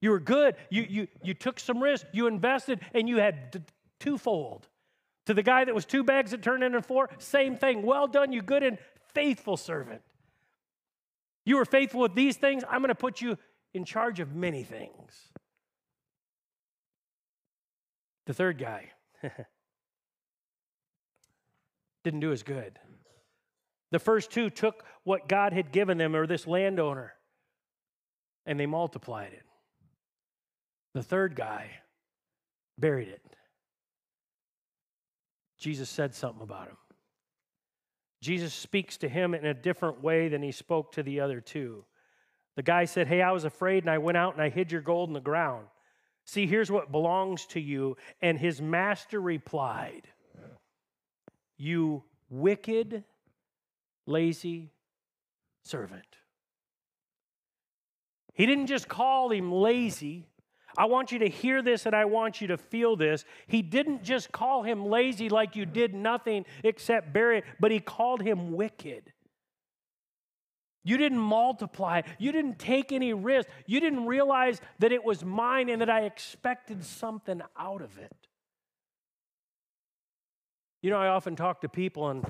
You 0.00 0.10
were 0.10 0.20
good. 0.20 0.56
You, 0.68 0.82
you, 0.82 1.08
you 1.22 1.32
took 1.32 1.60
some 1.60 1.82
risk. 1.82 2.06
You 2.12 2.26
invested, 2.26 2.80
and 2.92 3.08
you 3.08 3.18
had 3.18 3.64
twofold. 4.00 4.68
To 5.26 5.34
the 5.34 5.44
guy 5.44 5.64
that 5.64 5.74
was 5.74 5.84
two 5.84 6.02
bags 6.02 6.32
that 6.32 6.42
turned 6.42 6.64
into 6.64 6.82
four, 6.82 7.08
same 7.18 7.56
thing. 7.56 7.82
Well 7.82 8.08
done, 8.08 8.32
you 8.32 8.42
good 8.42 8.64
and 8.64 8.78
faithful 9.14 9.56
servant. 9.56 10.02
You 11.44 11.56
were 11.56 11.64
faithful 11.64 12.00
with 12.00 12.14
these 12.14 12.36
things. 12.36 12.64
I'm 12.68 12.80
going 12.80 12.88
to 12.88 12.94
put 12.96 13.20
you 13.20 13.38
in 13.72 13.84
charge 13.84 14.18
of 14.18 14.34
many 14.34 14.64
things. 14.64 15.28
The 18.26 18.34
third 18.34 18.58
guy 18.58 18.90
didn't 22.04 22.20
do 22.20 22.32
as 22.32 22.42
good. 22.42 22.78
The 23.92 23.98
first 23.98 24.30
two 24.30 24.50
took 24.50 24.84
what 25.04 25.28
God 25.28 25.52
had 25.52 25.70
given 25.70 25.98
them, 25.98 26.16
or 26.16 26.26
this 26.26 26.46
landowner, 26.46 27.12
and 28.46 28.58
they 28.58 28.66
multiplied 28.66 29.34
it. 29.34 29.44
The 30.94 31.02
third 31.02 31.36
guy 31.36 31.70
buried 32.78 33.08
it. 33.08 33.22
Jesus 35.58 35.90
said 35.90 36.14
something 36.14 36.42
about 36.42 36.68
him. 36.68 36.76
Jesus 38.22 38.54
speaks 38.54 38.96
to 38.98 39.08
him 39.08 39.34
in 39.34 39.44
a 39.44 39.54
different 39.54 40.02
way 40.02 40.28
than 40.28 40.42
he 40.42 40.52
spoke 40.52 40.92
to 40.92 41.02
the 41.02 41.20
other 41.20 41.40
two. 41.40 41.84
The 42.56 42.62
guy 42.62 42.86
said, 42.86 43.08
Hey, 43.08 43.20
I 43.20 43.32
was 43.32 43.44
afraid, 43.44 43.82
and 43.82 43.90
I 43.90 43.98
went 43.98 44.16
out 44.16 44.32
and 44.32 44.42
I 44.42 44.48
hid 44.48 44.72
your 44.72 44.80
gold 44.80 45.10
in 45.10 45.14
the 45.14 45.20
ground. 45.20 45.66
See, 46.24 46.46
here's 46.46 46.70
what 46.70 46.92
belongs 46.92 47.44
to 47.46 47.60
you. 47.60 47.96
And 48.22 48.38
his 48.38 48.62
master 48.62 49.20
replied, 49.20 50.08
You 51.58 52.04
wicked 52.30 53.04
lazy 54.06 54.70
servant. 55.64 56.16
He 58.34 58.46
didn't 58.46 58.66
just 58.66 58.88
call 58.88 59.30
him 59.30 59.52
lazy. 59.52 60.26
I 60.76 60.86
want 60.86 61.12
you 61.12 61.18
to 61.20 61.28
hear 61.28 61.60
this 61.60 61.84
and 61.84 61.94
I 61.94 62.06
want 62.06 62.40
you 62.40 62.48
to 62.48 62.56
feel 62.56 62.96
this. 62.96 63.24
He 63.46 63.60
didn't 63.60 64.02
just 64.02 64.32
call 64.32 64.62
him 64.62 64.86
lazy 64.86 65.28
like 65.28 65.54
you 65.54 65.66
did 65.66 65.94
nothing 65.94 66.46
except 66.64 67.12
bury 67.12 67.38
it, 67.38 67.44
but 67.60 67.70
he 67.70 67.78
called 67.78 68.22
him 68.22 68.52
wicked. 68.52 69.12
You 70.84 70.96
didn't 70.96 71.18
multiply. 71.18 72.02
You 72.18 72.32
didn't 72.32 72.58
take 72.58 72.90
any 72.90 73.12
risk. 73.12 73.48
You 73.66 73.80
didn't 73.80 74.06
realize 74.06 74.60
that 74.80 74.92
it 74.92 75.04
was 75.04 75.24
mine 75.24 75.68
and 75.68 75.80
that 75.80 75.90
I 75.90 76.02
expected 76.02 76.84
something 76.84 77.40
out 77.56 77.82
of 77.82 77.98
it. 77.98 78.16
You 80.80 80.90
know, 80.90 80.98
I 80.98 81.08
often 81.08 81.36
talk 81.36 81.60
to 81.60 81.68
people 81.68 82.08
and 82.08 82.24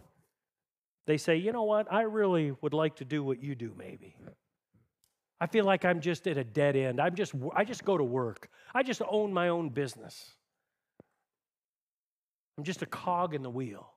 they 1.07 1.17
say, 1.17 1.37
you 1.37 1.53
know 1.53 1.65
what, 1.65 1.93
I 1.93 2.03
really 2.03 2.53
would 2.61 2.75
like 2.75 2.97
to 2.97 3.05
do 3.05 3.25
what 3.25 3.43
you 3.43 3.55
do, 3.55 3.75
maybe. 3.77 4.17
I 5.41 5.47
feel 5.47 5.65
like 5.65 5.85
I'm 5.85 6.01
just 6.01 6.29
at 6.29 6.37
a 6.37 6.45
dead 6.45 6.77
end. 6.77 7.01
I'm 7.01 7.17
just, 7.17 7.35
I 7.55 7.65
just 7.65 7.85
go 7.85 7.99
to 7.99 8.05
work. 8.05 8.49
I 8.73 8.85
just 8.85 9.03
own 9.09 9.33
my 9.33 9.49
own 9.49 9.71
business. 9.71 10.35
I'm 12.57 12.63
just 12.63 12.83
a 12.83 12.87
cog 12.87 13.35
in 13.35 13.43
the 13.43 13.51
wheel. 13.51 13.91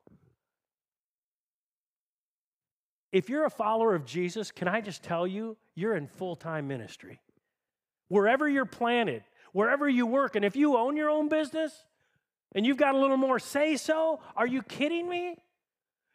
If 3.11 3.29
you're 3.29 3.45
a 3.45 3.49
follower 3.51 3.93
of 3.93 4.05
Jesus, 4.05 4.51
can 4.51 4.67
I 4.67 4.81
just 4.81 5.03
tell 5.03 5.27
you, 5.27 5.55
you're 5.75 5.95
in 5.95 6.07
full 6.07 6.35
time 6.35 6.67
ministry. 6.67 7.21
Wherever 8.07 8.49
you're 8.49 8.65
planted, 8.65 9.23
wherever 9.51 9.87
you 9.87 10.07
work, 10.07 10.35
and 10.35 10.43
if 10.43 10.55
you 10.55 10.75
own 10.75 10.97
your 10.97 11.09
own 11.09 11.29
business 11.29 11.85
and 12.55 12.65
you've 12.65 12.77
got 12.77 12.95
a 12.95 12.97
little 12.97 13.17
more 13.17 13.39
say 13.39 13.77
so, 13.77 14.19
are 14.35 14.47
you 14.47 14.63
kidding 14.63 15.07
me? 15.07 15.37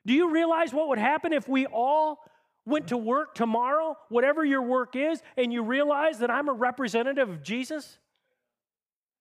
Do 0.07 0.13
you 0.13 0.31
realize 0.31 0.73
what 0.73 0.89
would 0.89 0.99
happen 0.99 1.33
if 1.33 1.49
we 1.49 1.67
all 1.67 2.19
went 2.67 2.89
to 2.89 2.97
work 2.97 3.35
tomorrow, 3.35 3.97
whatever 4.09 4.45
your 4.45 4.63
work 4.63 4.97
is, 4.97 5.23
and 5.37 5.53
you 5.53 5.63
realize 5.63 6.19
that 6.19 6.31
I'm 6.31 6.49
a 6.49 6.53
representative 6.53 7.29
of 7.29 7.43
Jesus? 7.43 7.99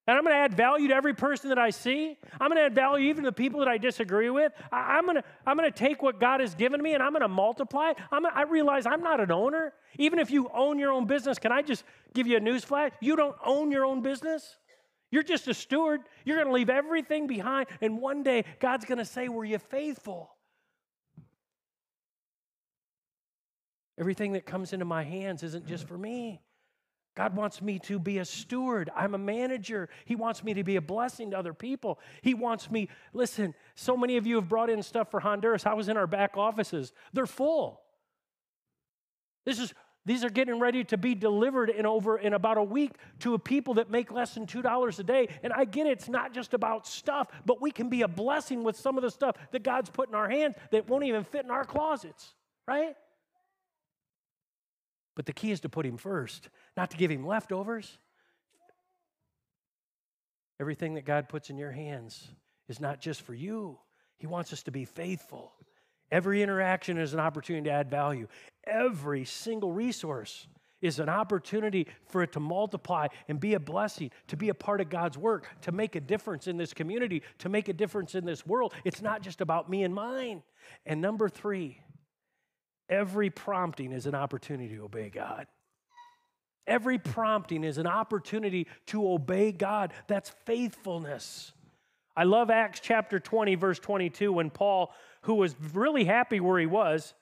And 0.09 0.17
I'm 0.17 0.23
going 0.23 0.33
to 0.33 0.39
add 0.39 0.55
value 0.55 0.87
to 0.87 0.95
every 0.95 1.13
person 1.13 1.49
that 1.49 1.59
I 1.59 1.69
see. 1.69 2.17
I'm 2.41 2.49
going 2.49 2.57
to 2.57 2.63
add 2.63 2.73
value 2.73 3.09
even 3.09 3.23
to 3.25 3.29
the 3.29 3.35
people 3.35 3.59
that 3.59 3.69
I 3.69 3.77
disagree 3.77 4.31
with. 4.31 4.51
I, 4.71 4.97
am 4.97 5.05
going 5.05 5.17
to, 5.17 5.23
I'm 5.45 5.55
going 5.55 5.71
to 5.71 5.77
take 5.77 6.01
what 6.01 6.19
God 6.19 6.39
has 6.39 6.55
given 6.55 6.81
me 6.81 6.95
and 6.95 7.03
I'm 7.03 7.11
going 7.11 7.21
to 7.21 7.27
multiply. 7.27 7.93
I'm, 8.11 8.25
I 8.25 8.41
realize 8.41 8.87
I'm 8.87 9.03
not 9.03 9.19
an 9.19 9.31
owner. 9.31 9.71
Even 9.99 10.17
if 10.17 10.31
you 10.31 10.49
own 10.51 10.79
your 10.79 10.91
own 10.91 11.05
business, 11.05 11.37
can 11.37 11.51
I 11.51 11.61
just 11.61 11.83
give 12.15 12.25
you 12.25 12.37
a 12.37 12.39
news 12.39 12.63
flash? 12.63 12.91
You 13.01 13.15
don't 13.15 13.35
own 13.45 13.69
your 13.69 13.85
own 13.85 14.01
business. 14.01 14.57
You're 15.11 15.21
just 15.21 15.47
a 15.47 15.53
steward. 15.53 16.01
You're 16.25 16.37
going 16.37 16.47
to 16.47 16.53
leave 16.53 16.71
everything 16.71 17.27
behind. 17.27 17.67
And 17.79 17.99
one 17.99 18.23
day, 18.23 18.45
God's 18.59 18.85
going 18.85 18.97
to 18.97 19.05
say, 19.05 19.27
Were 19.27 19.45
you 19.45 19.59
faithful? 19.59 20.31
Everything 23.99 24.33
that 24.33 24.45
comes 24.45 24.73
into 24.73 24.85
my 24.85 25.03
hands 25.03 25.43
isn't 25.43 25.67
just 25.67 25.87
for 25.87 25.97
me. 25.97 26.41
God 27.15 27.35
wants 27.35 27.61
me 27.61 27.79
to 27.79 27.99
be 27.99 28.19
a 28.19 28.25
steward. 28.25 28.89
I'm 28.95 29.13
a 29.13 29.17
manager. 29.17 29.89
He 30.05 30.15
wants 30.15 30.41
me 30.41 30.53
to 30.53 30.63
be 30.63 30.77
a 30.77 30.81
blessing 30.81 31.31
to 31.31 31.37
other 31.37 31.53
people. 31.53 31.99
He 32.21 32.33
wants 32.33 32.71
me, 32.71 32.87
listen, 33.11 33.53
so 33.75 33.97
many 33.97 34.15
of 34.15 34.25
you 34.25 34.35
have 34.35 34.47
brought 34.47 34.69
in 34.69 34.81
stuff 34.83 35.11
for 35.11 35.19
Honduras. 35.19 35.65
I 35.65 35.73
was 35.73 35.89
in 35.89 35.97
our 35.97 36.07
back 36.07 36.37
offices, 36.37 36.93
they're 37.11 37.25
full. 37.25 37.81
This 39.45 39.59
is 39.59 39.73
these 40.05 40.23
are 40.23 40.29
getting 40.29 40.59
ready 40.59 40.83
to 40.85 40.97
be 40.97 41.13
delivered 41.13 41.69
in 41.69 41.85
over 41.85 42.17
in 42.17 42.33
about 42.33 42.57
a 42.57 42.63
week 42.63 42.93
to 43.19 43.33
a 43.33 43.39
people 43.39 43.75
that 43.75 43.91
make 43.91 44.11
less 44.11 44.33
than 44.33 44.47
$2 44.47 44.99
a 44.99 45.03
day. 45.03 45.27
And 45.43 45.51
I 45.51 45.65
get 45.65 45.87
it, 45.87 45.91
it's 45.91 46.09
not 46.09 46.33
just 46.33 46.53
about 46.53 46.87
stuff, 46.87 47.27
but 47.45 47.61
we 47.61 47.69
can 47.69 47.89
be 47.89 48.01
a 48.03 48.07
blessing 48.07 48.63
with 48.63 48.77
some 48.77 48.97
of 48.97 49.03
the 49.03 49.11
stuff 49.11 49.35
that 49.51 49.61
God's 49.61 49.89
put 49.89 50.07
in 50.09 50.15
our 50.15 50.29
hands 50.29 50.55
that 50.71 50.87
won't 50.87 51.03
even 51.03 51.25
fit 51.25 51.43
in 51.43 51.51
our 51.51 51.65
closets, 51.65 52.33
right? 52.65 52.95
But 55.19 55.25
the 55.25 55.33
key 55.33 55.51
is 55.51 55.59
to 55.59 55.67
put 55.67 55.85
him 55.85 55.97
first, 55.97 56.47
not 56.77 56.91
to 56.91 56.97
give 56.97 57.11
him 57.11 57.27
leftovers. 57.27 57.97
Everything 60.61 60.93
that 60.93 61.03
God 61.03 61.27
puts 61.27 61.49
in 61.49 61.57
your 61.57 61.73
hands 61.73 62.29
is 62.69 62.79
not 62.79 63.01
just 63.01 63.23
for 63.23 63.33
you, 63.33 63.77
He 64.17 64.27
wants 64.27 64.53
us 64.53 64.63
to 64.63 64.71
be 64.71 64.85
faithful. 64.85 65.51
Every 66.09 66.41
interaction 66.41 66.97
is 66.97 67.13
an 67.13 67.19
opportunity 67.19 67.65
to 67.65 67.75
add 67.75 67.91
value. 67.91 68.29
Every 68.65 69.25
single 69.25 69.73
resource 69.73 70.47
is 70.81 70.99
an 70.99 71.09
opportunity 71.09 71.87
for 72.05 72.23
it 72.23 72.31
to 72.31 72.39
multiply 72.39 73.07
and 73.27 73.41
be 73.41 73.55
a 73.55 73.59
blessing, 73.59 74.11
to 74.27 74.37
be 74.37 74.47
a 74.47 74.53
part 74.53 74.79
of 74.79 74.89
God's 74.89 75.17
work, 75.17 75.49
to 75.63 75.73
make 75.73 75.97
a 75.97 75.99
difference 75.99 76.47
in 76.47 76.55
this 76.55 76.73
community, 76.73 77.23
to 77.39 77.49
make 77.49 77.67
a 77.67 77.73
difference 77.73 78.15
in 78.15 78.23
this 78.23 78.47
world. 78.47 78.73
It's 78.85 79.01
not 79.01 79.21
just 79.21 79.41
about 79.41 79.69
me 79.69 79.83
and 79.83 79.93
mine. 79.93 80.43
And 80.85 81.01
number 81.01 81.27
three, 81.27 81.81
Every 82.89 83.29
prompting 83.29 83.91
is 83.91 84.05
an 84.05 84.15
opportunity 84.15 84.75
to 84.75 84.83
obey 84.83 85.09
God. 85.09 85.47
Every 86.65 86.97
prompting 86.97 87.63
is 87.63 87.77
an 87.77 87.87
opportunity 87.87 88.67
to 88.87 89.11
obey 89.11 89.51
God. 89.51 89.93
That's 90.07 90.31
faithfulness. 90.45 91.51
I 92.15 92.23
love 92.23 92.49
Acts 92.49 92.79
chapter 92.79 93.19
20, 93.19 93.55
verse 93.55 93.79
22, 93.79 94.33
when 94.33 94.49
Paul, 94.49 94.93
who 95.21 95.35
was 95.35 95.55
really 95.73 96.03
happy 96.03 96.39
where 96.39 96.59
he 96.59 96.65
was, 96.65 97.13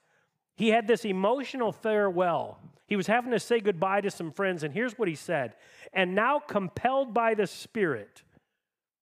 he 0.56 0.68
had 0.70 0.86
this 0.86 1.04
emotional 1.04 1.72
farewell. 1.72 2.58
He 2.86 2.96
was 2.96 3.06
having 3.06 3.30
to 3.30 3.38
say 3.38 3.60
goodbye 3.60 4.00
to 4.00 4.10
some 4.10 4.32
friends, 4.32 4.64
and 4.64 4.74
here's 4.74 4.98
what 4.98 5.08
he 5.08 5.14
said 5.14 5.54
And 5.92 6.14
now, 6.14 6.40
compelled 6.40 7.14
by 7.14 7.34
the 7.34 7.46
Spirit, 7.46 8.22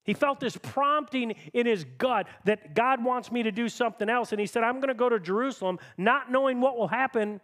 he 0.06 0.14
felt 0.14 0.40
this 0.40 0.56
prompting 0.56 1.34
in 1.52 1.66
his 1.66 1.84
gut 1.98 2.28
that 2.44 2.74
God 2.74 3.04
wants 3.04 3.32
me 3.32 3.42
to 3.42 3.50
do 3.50 3.68
something 3.68 4.08
else. 4.08 4.32
And 4.32 4.40
he 4.40 4.46
said, 4.46 4.62
I'm 4.62 4.76
going 4.76 4.88
to 4.88 4.94
go 4.94 5.08
to 5.08 5.18
Jerusalem, 5.18 5.78
not 5.98 6.30
knowing 6.30 6.60
what 6.60 6.78
will 6.78 6.88
happen 6.88 7.40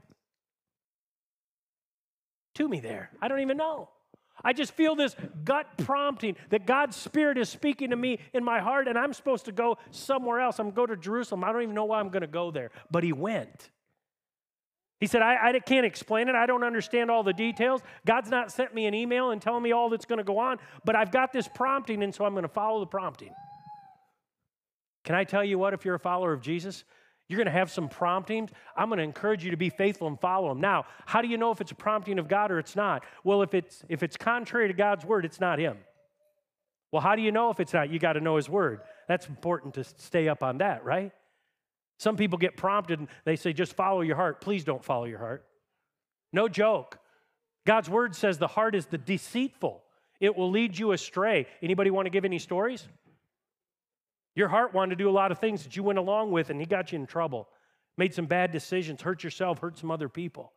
to 2.55 2.68
me 2.68 2.79
there. 2.81 3.11
I 3.20 3.29
don't 3.29 3.40
even 3.40 3.57
know. 3.57 3.88
I 4.44 4.53
just 4.53 4.72
feel 4.72 4.94
this 4.94 5.16
gut 5.44 5.66
prompting 5.79 6.37
that 6.51 6.66
God's 6.66 6.96
Spirit 6.96 7.38
is 7.38 7.48
speaking 7.48 7.90
to 7.90 7.96
me 7.96 8.18
in 8.33 8.44
my 8.44 8.61
heart, 8.61 8.88
and 8.88 8.96
I'm 8.96 9.12
supposed 9.12 9.44
to 9.46 9.53
go 9.53 9.79
somewhere 9.90 10.40
else. 10.40 10.59
I'm 10.59 10.70
going 10.70 10.75
to 10.75 10.92
go 10.92 10.94
to 10.94 10.96
Jerusalem. 10.96 11.44
I 11.44 11.53
don't 11.53 11.62
even 11.62 11.75
know 11.75 11.85
why 11.85 11.98
I'm 12.01 12.09
going 12.09 12.22
to 12.22 12.27
go 12.29 12.51
there. 12.51 12.70
But 12.90 13.03
he 13.03 13.12
went. 13.12 13.70
He 15.02 15.08
said, 15.08 15.20
I, 15.20 15.48
I, 15.48 15.58
can't 15.58 15.84
explain 15.84 16.28
it. 16.28 16.36
I 16.36 16.46
don't 16.46 16.62
understand 16.62 17.10
all 17.10 17.24
the 17.24 17.32
details. 17.32 17.80
God's 18.06 18.30
not 18.30 18.52
sent 18.52 18.72
me 18.72 18.86
an 18.86 18.94
email 18.94 19.32
and 19.32 19.42
telling 19.42 19.60
me 19.60 19.72
all 19.72 19.90
that's 19.90 20.04
going 20.04 20.18
to 20.18 20.24
go 20.24 20.38
on, 20.38 20.58
but 20.84 20.94
I've 20.94 21.10
got 21.10 21.32
this 21.32 21.48
prompting, 21.48 22.04
and 22.04 22.14
so 22.14 22.24
I'm 22.24 22.34
going 22.34 22.44
to 22.44 22.48
follow 22.48 22.78
the 22.78 22.86
prompting. 22.86 23.34
Can 25.02 25.16
I 25.16 25.24
tell 25.24 25.44
you 25.44 25.58
what, 25.58 25.74
if 25.74 25.84
you're 25.84 25.96
a 25.96 25.98
follower 25.98 26.32
of 26.32 26.40
Jesus, 26.40 26.84
you're 27.26 27.36
going 27.36 27.46
to 27.46 27.50
have 27.50 27.68
some 27.68 27.88
promptings. 27.88 28.50
I'm 28.76 28.90
going 28.90 28.98
to 28.98 29.02
encourage 29.02 29.44
you 29.44 29.50
to 29.50 29.56
be 29.56 29.70
faithful 29.70 30.06
and 30.06 30.20
follow 30.20 30.50
them. 30.50 30.60
Now, 30.60 30.84
how 31.04 31.20
do 31.20 31.26
you 31.26 31.36
know 31.36 31.50
if 31.50 31.60
it's 31.60 31.72
a 31.72 31.74
prompting 31.74 32.20
of 32.20 32.28
God 32.28 32.52
or 32.52 32.60
it's 32.60 32.76
not? 32.76 33.02
Well, 33.24 33.42
if 33.42 33.54
it's 33.54 33.82
if 33.88 34.04
it's 34.04 34.16
contrary 34.16 34.68
to 34.68 34.74
God's 34.74 35.04
word, 35.04 35.24
it's 35.24 35.40
not 35.40 35.58
him. 35.58 35.78
Well, 36.92 37.02
how 37.02 37.16
do 37.16 37.22
you 37.22 37.32
know 37.32 37.50
if 37.50 37.58
it's 37.58 37.72
not? 37.72 37.90
You 37.90 37.98
got 37.98 38.12
to 38.12 38.20
know 38.20 38.36
his 38.36 38.48
word. 38.48 38.82
That's 39.08 39.26
important 39.26 39.74
to 39.74 39.82
stay 39.82 40.28
up 40.28 40.44
on 40.44 40.58
that, 40.58 40.84
right? 40.84 41.10
Some 41.98 42.16
people 42.16 42.38
get 42.38 42.57
prompted 42.57 42.98
and 42.98 43.09
they 43.24 43.37
say, 43.37 43.52
just 43.52 43.74
follow 43.74 44.00
your 44.00 44.16
heart. 44.16 44.40
Please 44.40 44.64
don't 44.64 44.85
follow 44.85 45.05
your 45.05 45.18
heart. 45.18 45.46
No 46.33 46.48
joke. 46.48 46.98
God's 47.64 47.88
word 47.88 48.16
says 48.16 48.38
the 48.38 48.48
heart 48.48 48.74
is 48.74 48.87
the 48.87 48.98
deceitful. 48.98 49.83
It 50.18 50.37
will 50.37 50.50
lead 50.50 50.78
you 50.78 50.92
astray. 50.92 51.46
Anybody 51.62 51.90
want 51.90 52.07
to 52.07 52.11
give 52.11 52.24
any 52.24 52.38
stories? 52.38 52.88
Your 54.35 54.48
heart 54.48 54.72
wanted 54.74 54.90
to 54.90 55.05
do 55.05 55.09
a 55.09 55.12
lot 55.12 55.31
of 55.31 55.38
things 55.38 55.62
that 55.62 55.76
you 55.76 55.83
went 55.83 55.98
along 55.98 56.33
with 56.33 56.50
and 56.50 56.59
he 56.59 56.66
got 56.66 56.92
you 56.92 56.98
in 56.98 57.07
trouble. 57.07 57.48
Made 57.96 58.14
some 58.14 58.26
bad 58.26 58.50
decisions, 58.52 59.02
hurt 59.02 59.22
yourself, 59.22 59.59
hurt 59.59 59.78
some 59.78 59.90
other 59.90 60.09
people. 60.09 60.52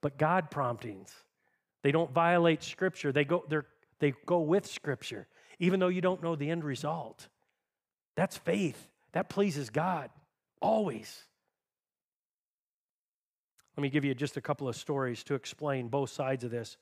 But 0.00 0.18
God 0.18 0.50
promptings, 0.50 1.12
they 1.82 1.90
don't 1.90 2.12
violate 2.12 2.62
scripture. 2.62 3.10
They 3.10 3.24
go, 3.24 3.44
they 3.98 4.12
go 4.26 4.40
with 4.40 4.66
scripture, 4.66 5.26
even 5.58 5.80
though 5.80 5.88
you 5.88 6.00
don't 6.00 6.22
know 6.22 6.36
the 6.36 6.50
end 6.50 6.62
result. 6.62 7.28
That's 8.14 8.36
faith. 8.36 8.88
That 9.12 9.28
pleases 9.28 9.70
God. 9.70 10.10
Always. 10.60 11.24
Let 13.76 13.82
me 13.82 13.90
give 13.90 14.04
you 14.04 14.14
just 14.14 14.36
a 14.36 14.40
couple 14.40 14.68
of 14.68 14.74
stories 14.74 15.22
to 15.24 15.34
explain 15.34 15.88
both 15.88 16.10
sides 16.10 16.42
of 16.42 16.50
this. 16.50 16.76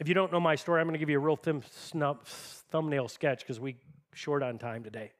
If 0.00 0.08
you 0.08 0.14
don't 0.14 0.32
know 0.32 0.40
my 0.40 0.56
story, 0.56 0.80
I'm 0.80 0.86
going 0.88 0.94
to 0.94 0.98
give 0.98 1.10
you 1.10 1.18
a 1.18 1.22
real 1.22 1.36
thin 1.36 1.62
snub, 1.70 2.26
thumbnail 2.26 3.06
sketch 3.06 3.40
because 3.40 3.60
we 3.60 3.76
short 4.14 4.42
on 4.42 4.58
time 4.58 4.82
today. 4.82 5.12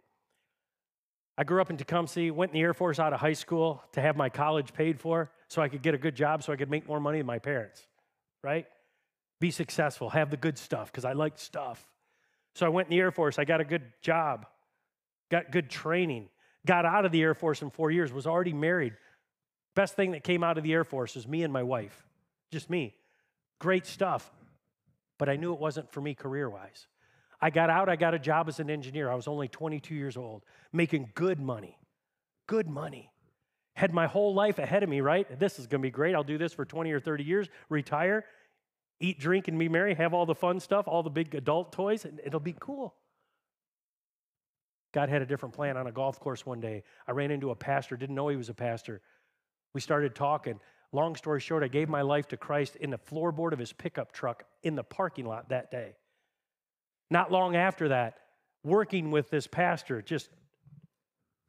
I 1.38 1.44
grew 1.44 1.60
up 1.60 1.70
in 1.70 1.76
Tecumseh, 1.76 2.32
went 2.32 2.50
in 2.50 2.54
the 2.54 2.62
Air 2.62 2.74
Force 2.74 2.98
out 2.98 3.12
of 3.12 3.20
high 3.20 3.32
school 3.32 3.82
to 3.92 4.00
have 4.00 4.16
my 4.16 4.28
college 4.28 4.72
paid 4.72 5.00
for 5.00 5.30
so 5.48 5.62
I 5.62 5.68
could 5.68 5.82
get 5.82 5.94
a 5.94 5.98
good 5.98 6.16
job 6.16 6.42
so 6.42 6.52
I 6.52 6.56
could 6.56 6.70
make 6.70 6.88
more 6.88 7.00
money 7.00 7.18
than 7.18 7.26
my 7.26 7.38
parents, 7.38 7.86
right? 8.42 8.66
Be 9.40 9.50
successful, 9.50 10.10
have 10.10 10.30
the 10.30 10.36
good 10.36 10.58
stuff 10.58 10.90
because 10.90 11.04
I 11.04 11.12
liked 11.12 11.38
stuff. 11.38 11.84
So 12.54 12.66
I 12.66 12.68
went 12.68 12.86
in 12.86 12.90
the 12.90 13.00
Air 13.00 13.10
Force, 13.10 13.38
I 13.38 13.44
got 13.44 13.60
a 13.60 13.64
good 13.64 13.82
job 14.00 14.46
got 15.30 15.50
good 15.50 15.70
training, 15.70 16.28
got 16.66 16.84
out 16.84 17.04
of 17.04 17.12
the 17.12 17.22
Air 17.22 17.34
Force 17.34 17.62
in 17.62 17.70
four 17.70 17.90
years, 17.90 18.12
was 18.12 18.26
already 18.26 18.52
married. 18.52 18.94
Best 19.74 19.96
thing 19.96 20.12
that 20.12 20.22
came 20.24 20.44
out 20.44 20.56
of 20.56 20.64
the 20.64 20.72
Air 20.72 20.84
Force 20.84 21.16
is 21.16 21.26
me 21.26 21.42
and 21.42 21.52
my 21.52 21.62
wife, 21.62 22.06
just 22.50 22.70
me. 22.70 22.94
Great 23.58 23.86
stuff. 23.86 24.30
But 25.18 25.28
I 25.28 25.36
knew 25.36 25.52
it 25.52 25.60
wasn't 25.60 25.90
for 25.90 26.00
me 26.00 26.14
career 26.14 26.50
wise. 26.50 26.86
I 27.40 27.50
got 27.50 27.70
out, 27.70 27.88
I 27.88 27.96
got 27.96 28.14
a 28.14 28.18
job 28.18 28.48
as 28.48 28.58
an 28.58 28.70
engineer. 28.70 29.10
I 29.10 29.14
was 29.14 29.28
only 29.28 29.48
22 29.48 29.94
years 29.94 30.16
old, 30.16 30.44
making 30.72 31.12
good 31.14 31.38
money. 31.38 31.78
Good 32.46 32.68
money. 32.68 33.10
Had 33.74 33.92
my 33.92 34.06
whole 34.06 34.34
life 34.34 34.58
ahead 34.58 34.82
of 34.82 34.88
me, 34.88 35.00
right? 35.00 35.38
This 35.38 35.58
is 35.58 35.66
gonna 35.66 35.82
be 35.82 35.90
great. 35.90 36.14
I'll 36.14 36.24
do 36.24 36.38
this 36.38 36.52
for 36.52 36.64
20 36.64 36.90
or 36.92 37.00
30 37.00 37.24
years, 37.24 37.48
retire, 37.68 38.24
eat, 39.00 39.18
drink, 39.18 39.48
and 39.48 39.58
be 39.58 39.68
merry, 39.68 39.94
have 39.94 40.14
all 40.14 40.26
the 40.26 40.34
fun 40.34 40.60
stuff, 40.60 40.86
all 40.86 41.02
the 41.02 41.10
big 41.10 41.34
adult 41.34 41.72
toys, 41.72 42.04
and 42.04 42.20
it'll 42.24 42.40
be 42.40 42.54
cool. 42.58 42.94
God 44.94 45.08
had 45.08 45.22
a 45.22 45.26
different 45.26 45.56
plan 45.56 45.76
on 45.76 45.88
a 45.88 45.92
golf 45.92 46.20
course 46.20 46.46
one 46.46 46.60
day. 46.60 46.84
I 47.08 47.10
ran 47.10 47.32
into 47.32 47.50
a 47.50 47.56
pastor, 47.56 47.96
didn't 47.96 48.14
know 48.14 48.28
he 48.28 48.36
was 48.36 48.48
a 48.48 48.54
pastor. 48.54 49.02
We 49.74 49.80
started 49.80 50.14
talking. 50.14 50.60
Long 50.92 51.16
story 51.16 51.40
short, 51.40 51.64
I 51.64 51.68
gave 51.68 51.88
my 51.88 52.02
life 52.02 52.28
to 52.28 52.36
Christ 52.36 52.76
in 52.76 52.90
the 52.90 52.98
floorboard 52.98 53.52
of 53.52 53.58
his 53.58 53.72
pickup 53.72 54.12
truck 54.12 54.44
in 54.62 54.76
the 54.76 54.84
parking 54.84 55.26
lot 55.26 55.48
that 55.48 55.72
day. 55.72 55.96
Not 57.10 57.32
long 57.32 57.56
after 57.56 57.88
that, 57.88 58.18
working 58.62 59.10
with 59.10 59.30
this 59.30 59.48
pastor, 59.48 60.00
just 60.00 60.28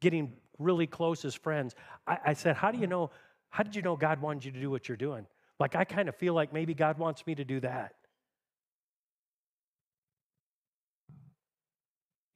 getting 0.00 0.32
really 0.58 0.88
close 0.88 1.24
as 1.24 1.36
friends, 1.36 1.76
I, 2.04 2.18
I 2.26 2.32
said, 2.32 2.56
How 2.56 2.72
do 2.72 2.78
you 2.78 2.88
know? 2.88 3.10
How 3.50 3.62
did 3.62 3.76
you 3.76 3.82
know 3.82 3.94
God 3.94 4.20
wanted 4.20 4.44
you 4.44 4.50
to 4.50 4.60
do 4.60 4.70
what 4.70 4.88
you're 4.88 4.96
doing? 4.96 5.24
Like, 5.60 5.76
I 5.76 5.84
kind 5.84 6.08
of 6.08 6.16
feel 6.16 6.34
like 6.34 6.52
maybe 6.52 6.74
God 6.74 6.98
wants 6.98 7.24
me 7.28 7.36
to 7.36 7.44
do 7.44 7.60
that. 7.60 7.94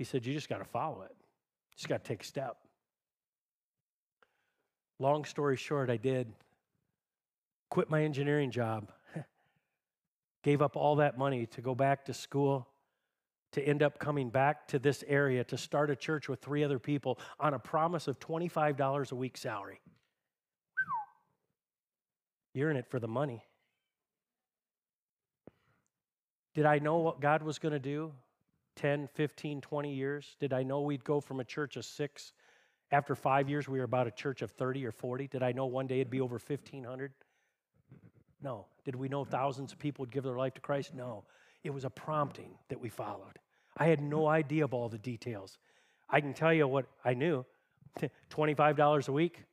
He 0.00 0.04
said, 0.04 0.24
You 0.24 0.32
just 0.32 0.48
got 0.48 0.60
to 0.60 0.64
follow 0.64 1.02
it, 1.02 1.10
you 1.10 1.76
just 1.76 1.86
got 1.86 2.02
to 2.02 2.08
take 2.08 2.22
a 2.22 2.26
step. 2.26 2.56
Long 4.98 5.26
story 5.26 5.58
short, 5.58 5.90
I 5.90 5.98
did. 5.98 6.32
Quit 7.68 7.90
my 7.90 8.02
engineering 8.02 8.50
job, 8.50 8.90
gave 10.42 10.62
up 10.62 10.74
all 10.74 10.96
that 10.96 11.18
money 11.18 11.44
to 11.44 11.60
go 11.60 11.74
back 11.74 12.06
to 12.06 12.14
school, 12.14 12.66
to 13.52 13.62
end 13.62 13.82
up 13.82 13.98
coming 13.98 14.30
back 14.30 14.66
to 14.68 14.78
this 14.78 15.04
area 15.06 15.44
to 15.44 15.58
start 15.58 15.90
a 15.90 15.96
church 15.96 16.30
with 16.30 16.40
three 16.40 16.64
other 16.64 16.78
people 16.78 17.18
on 17.38 17.52
a 17.52 17.58
promise 17.58 18.08
of 18.08 18.18
$25 18.20 19.12
a 19.12 19.14
week 19.14 19.36
salary. 19.36 19.82
You're 22.54 22.70
in 22.70 22.78
it 22.78 22.86
for 22.88 23.00
the 23.00 23.06
money. 23.06 23.44
Did 26.54 26.64
I 26.64 26.78
know 26.78 26.96
what 26.96 27.20
God 27.20 27.42
was 27.42 27.58
going 27.58 27.74
to 27.74 27.78
do? 27.78 28.14
10, 28.76 29.08
15, 29.14 29.60
20 29.60 29.94
years? 29.94 30.36
Did 30.40 30.52
I 30.52 30.62
know 30.62 30.80
we'd 30.82 31.04
go 31.04 31.20
from 31.20 31.40
a 31.40 31.44
church 31.44 31.76
of 31.76 31.84
six? 31.84 32.32
After 32.92 33.14
five 33.14 33.48
years, 33.48 33.68
we 33.68 33.78
were 33.78 33.84
about 33.84 34.06
a 34.06 34.10
church 34.10 34.42
of 34.42 34.50
30 34.50 34.84
or 34.86 34.92
40. 34.92 35.28
Did 35.28 35.42
I 35.42 35.52
know 35.52 35.66
one 35.66 35.86
day 35.86 36.00
it'd 36.00 36.10
be 36.10 36.20
over 36.20 36.34
1,500? 36.34 37.12
No. 38.42 38.66
Did 38.84 38.96
we 38.96 39.08
know 39.08 39.24
thousands 39.24 39.72
of 39.72 39.78
people 39.78 40.02
would 40.02 40.10
give 40.10 40.24
their 40.24 40.36
life 40.36 40.54
to 40.54 40.60
Christ? 40.60 40.94
No. 40.94 41.24
It 41.62 41.70
was 41.70 41.84
a 41.84 41.90
prompting 41.90 42.58
that 42.68 42.80
we 42.80 42.88
followed. 42.88 43.38
I 43.76 43.86
had 43.86 44.00
no 44.00 44.26
idea 44.26 44.64
of 44.64 44.74
all 44.74 44.88
the 44.88 44.98
details. 44.98 45.58
I 46.08 46.20
can 46.20 46.34
tell 46.34 46.52
you 46.52 46.66
what 46.66 46.86
I 47.04 47.14
knew 47.14 47.44
$25 48.30 49.08
a 49.08 49.12
week. 49.12 49.44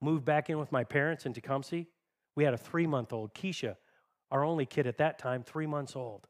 Moved 0.00 0.24
back 0.24 0.50
in 0.50 0.58
with 0.58 0.70
my 0.70 0.84
parents 0.84 1.26
in 1.26 1.32
Tecumseh. 1.32 1.84
We 2.34 2.44
had 2.44 2.54
a 2.54 2.58
three 2.58 2.86
month 2.86 3.12
old, 3.12 3.34
Keisha, 3.34 3.76
our 4.30 4.44
only 4.44 4.66
kid 4.66 4.86
at 4.86 4.98
that 4.98 5.18
time, 5.18 5.42
three 5.42 5.66
months 5.66 5.96
old. 5.96 6.28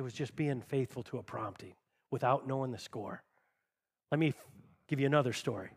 It 0.00 0.02
was 0.02 0.14
just 0.14 0.34
being 0.34 0.62
faithful 0.62 1.02
to 1.02 1.18
a 1.18 1.22
prompting 1.22 1.74
without 2.10 2.48
knowing 2.48 2.72
the 2.72 2.78
score. 2.78 3.22
Let 4.10 4.18
me 4.18 4.32
give 4.88 4.98
you 4.98 5.04
another 5.04 5.34
story. 5.34 5.68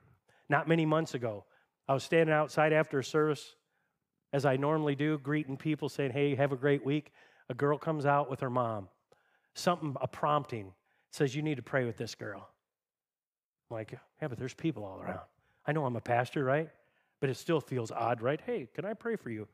Not 0.48 0.66
many 0.66 0.86
months 0.86 1.14
ago, 1.14 1.44
I 1.90 1.94
was 1.94 2.06
standing 2.06 2.34
outside 2.34 2.72
after 2.72 3.00
a 3.00 3.04
service, 3.04 3.58
as 4.32 4.46
I 4.46 4.56
normally 4.56 4.96
do, 4.96 5.18
greeting 5.18 5.58
people, 5.58 5.90
saying, 5.90 6.12
Hey, 6.12 6.36
have 6.36 6.54
a 6.54 6.56
great 6.56 6.86
week. 6.86 7.12
A 7.50 7.54
girl 7.54 7.78
comes 7.78 8.06
out 8.06 8.30
with 8.30 8.40
her 8.40 8.50
mom. 8.50 8.88
Something, 9.56 9.94
a 10.00 10.08
prompting, 10.08 10.72
says, 11.12 11.36
You 11.36 11.42
need 11.42 11.58
to 11.58 11.62
pray 11.62 11.84
with 11.84 11.98
this 11.98 12.16
girl. 12.16 12.48
I'm 13.70 13.76
like, 13.76 13.92
Yeah, 14.22 14.30
but 14.30 14.40
there's 14.40 14.54
people 14.54 14.86
all 14.86 15.02
around. 15.02 15.20
I 15.68 15.74
know 15.74 15.86
I'm 15.86 15.98
a 15.98 16.02
pastor, 16.02 16.46
right? 16.46 16.70
But 17.20 17.30
it 17.30 17.36
still 17.36 17.60
feels 17.60 17.92
odd, 17.92 18.22
right? 18.22 18.40
Hey, 18.40 18.70
can 18.74 18.86
I 18.86 18.94
pray 18.94 19.18
for 19.18 19.30
you? 19.32 19.50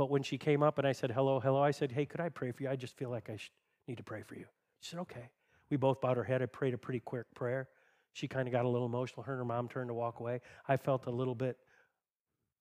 But 0.00 0.08
when 0.08 0.22
she 0.22 0.38
came 0.38 0.62
up 0.62 0.78
and 0.78 0.86
I 0.86 0.92
said, 0.92 1.10
hello, 1.10 1.40
hello, 1.40 1.62
I 1.62 1.72
said, 1.72 1.92
hey, 1.92 2.06
could 2.06 2.22
I 2.22 2.30
pray 2.30 2.52
for 2.52 2.62
you? 2.62 2.70
I 2.70 2.74
just 2.74 2.96
feel 2.96 3.10
like 3.10 3.28
I 3.28 3.36
need 3.86 3.98
to 3.98 4.02
pray 4.02 4.22
for 4.22 4.34
you. 4.34 4.46
She 4.80 4.88
said, 4.88 5.00
okay. 5.00 5.28
We 5.68 5.76
both 5.76 6.00
bowed 6.00 6.16
our 6.16 6.24
head. 6.24 6.40
I 6.40 6.46
prayed 6.46 6.72
a 6.72 6.78
pretty 6.78 7.00
quick 7.00 7.26
prayer. 7.34 7.68
She 8.14 8.26
kind 8.26 8.48
of 8.48 8.52
got 8.52 8.64
a 8.64 8.68
little 8.70 8.86
emotional. 8.86 9.24
Her 9.24 9.34
and 9.34 9.40
her 9.40 9.44
mom 9.44 9.68
turned 9.68 9.90
to 9.90 9.94
walk 9.94 10.20
away. 10.20 10.40
I 10.66 10.78
felt 10.78 11.04
a 11.04 11.10
little 11.10 11.34
bit 11.34 11.58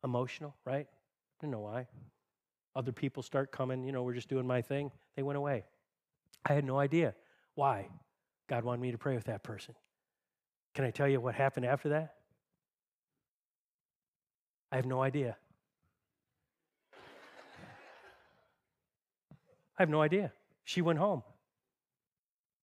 emotional, 0.03 0.53
right? 0.65 0.85
I 0.85 1.35
didn't 1.39 1.53
know 1.53 1.61
why. 1.61 1.87
Other 2.75 2.91
people 2.91 3.23
start 3.23 3.53
coming, 3.53 3.85
you 3.85 3.93
know, 3.93 4.03
we're 4.03 4.15
just 4.15 4.27
doing 4.27 4.45
my 4.45 4.61
thing. 4.61 4.91
They 5.15 5.23
went 5.23 5.37
away. 5.37 5.63
I 6.45 6.53
had 6.53 6.65
no 6.65 6.77
idea 6.77 7.15
why 7.55 7.87
God 8.49 8.65
wanted 8.65 8.81
me 8.81 8.91
to 8.91 8.97
pray 8.97 9.15
with 9.15 9.27
that 9.27 9.43
person. 9.43 9.75
Can 10.75 10.83
I 10.83 10.91
tell 10.91 11.07
you 11.07 11.21
what 11.21 11.35
happened 11.35 11.65
after 11.65 11.87
that? 11.87 12.15
I 14.73 14.75
have 14.75 14.85
no 14.85 15.01
idea. 15.01 15.37
I 19.79 19.81
have 19.81 19.89
no 19.89 20.01
idea. 20.01 20.33
She 20.65 20.81
went 20.81 20.99
home. 20.99 21.23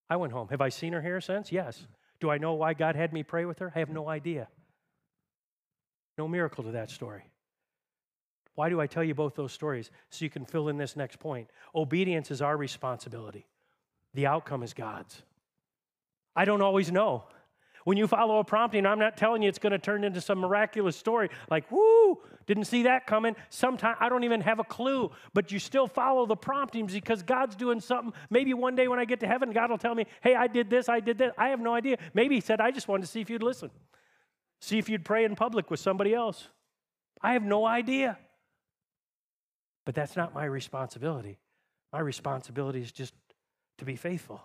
I 0.09 0.15
went 0.15 0.31
home. 0.31 0.47
Have 0.49 0.61
I 0.61 0.69
seen 0.69 0.93
her 0.93 1.01
here 1.01 1.19
since? 1.19 1.51
Yes. 1.51 1.87
Do 2.19 2.29
I 2.29 2.37
know 2.37 2.53
why 2.53 2.73
God 2.75 2.95
had 2.95 3.11
me 3.11 3.23
pray 3.23 3.45
with 3.45 3.59
her? 3.59 3.73
I 3.75 3.79
have 3.79 3.89
no 3.89 4.07
idea. 4.07 4.47
No 6.17 6.27
miracle 6.27 6.63
to 6.63 6.71
that 6.71 6.89
story. 6.91 7.23
Why 8.55 8.69
do 8.69 8.79
I 8.79 8.87
tell 8.87 9.03
you 9.03 9.13
both 9.13 9.35
those 9.35 9.51
stories? 9.51 9.91
So 10.09 10.25
you 10.25 10.31
can 10.31 10.45
fill 10.45 10.69
in 10.69 10.77
this 10.77 10.95
next 10.95 11.19
point. 11.19 11.49
Obedience 11.75 12.31
is 12.31 12.41
our 12.41 12.55
responsibility, 12.55 13.45
the 14.13 14.27
outcome 14.27 14.63
is 14.63 14.73
God's. 14.73 15.21
I 16.35 16.45
don't 16.45 16.61
always 16.61 16.91
know. 16.91 17.23
When 17.87 17.95
you 17.95 18.05
follow 18.05 18.39
a 18.39 18.43
prompting, 18.43 18.85
I'm 18.85 18.99
not 18.99 19.15
telling 19.15 19.41
you 19.41 19.47
it's 19.47 19.59
going 19.59 19.71
to 19.71 19.79
turn 19.79 20.03
into 20.03 20.19
some 20.19 20.39
miraculous 20.39 20.97
story 20.97 21.29
like, 21.49 21.71
whoo, 21.71 22.19
didn't 22.45 22.65
see 22.65 22.83
that 22.83 23.07
coming. 23.07 23.33
Sometimes 23.49 23.95
I 24.01 24.09
don't 24.09 24.25
even 24.25 24.41
have 24.41 24.59
a 24.59 24.65
clue, 24.65 25.09
but 25.33 25.53
you 25.53 25.59
still 25.59 25.87
follow 25.87 26.25
the 26.25 26.35
promptings 26.35 26.91
because 26.91 27.23
God's 27.23 27.55
doing 27.55 27.79
something. 27.79 28.11
Maybe 28.29 28.53
one 28.53 28.75
day 28.75 28.89
when 28.89 28.99
I 28.99 29.05
get 29.05 29.21
to 29.21 29.25
heaven, 29.25 29.53
God 29.53 29.69
will 29.69 29.77
tell 29.77 29.95
me, 29.95 30.05
hey, 30.19 30.35
I 30.35 30.47
did 30.47 30.69
this, 30.69 30.89
I 30.89 30.99
did 30.99 31.17
this. 31.17 31.31
I 31.37 31.47
have 31.47 31.61
no 31.61 31.73
idea. 31.73 31.97
Maybe 32.13 32.35
He 32.35 32.41
said, 32.41 32.59
I 32.59 32.71
just 32.71 32.89
wanted 32.89 33.03
to 33.03 33.07
see 33.07 33.21
if 33.21 33.29
you'd 33.29 33.41
listen, 33.41 33.71
see 34.59 34.77
if 34.77 34.89
you'd 34.89 35.05
pray 35.05 35.23
in 35.23 35.37
public 35.37 35.71
with 35.71 35.79
somebody 35.79 36.13
else. 36.13 36.49
I 37.21 37.31
have 37.31 37.43
no 37.43 37.65
idea. 37.65 38.17
But 39.85 39.95
that's 39.95 40.17
not 40.17 40.33
my 40.33 40.43
responsibility. 40.43 41.37
My 41.93 41.99
responsibility 41.99 42.81
is 42.81 42.91
just 42.91 43.13
to 43.77 43.85
be 43.85 43.95
faithful. 43.95 44.41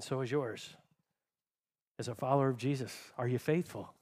And 0.00 0.04
so 0.06 0.22
is 0.22 0.30
yours. 0.30 0.66
As 1.98 2.08
a 2.08 2.14
follower 2.14 2.48
of 2.48 2.56
Jesus, 2.56 2.96
are 3.18 3.28
you 3.28 3.38
faithful? 3.38 3.92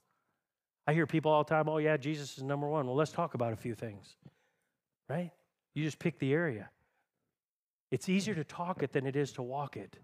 I 0.87 0.95
hear 0.95 1.09
people 1.09 1.33
all 1.33 1.43
the 1.43 1.51
time, 1.51 1.69
oh, 1.69 1.79
yeah, 1.79 1.97
Jesus 1.97 2.39
is 2.39 2.45
number 2.45 2.69
one. 2.69 2.87
Well, 2.87 2.95
let's 2.95 3.11
talk 3.11 3.35
about 3.35 3.53
a 3.53 3.57
few 3.57 3.75
things, 3.75 4.15
right? 5.09 5.33
You 5.75 5.83
just 5.83 5.99
pick 5.99 6.21
the 6.21 6.33
area. 6.33 6.71
It's 7.91 8.09
easier 8.09 8.37
to 8.37 8.45
talk 8.45 8.85
it 8.85 8.93
than 8.93 9.09
it 9.09 9.17
is 9.17 9.33
to 9.33 9.43
walk 9.43 9.77
it. 9.77 9.97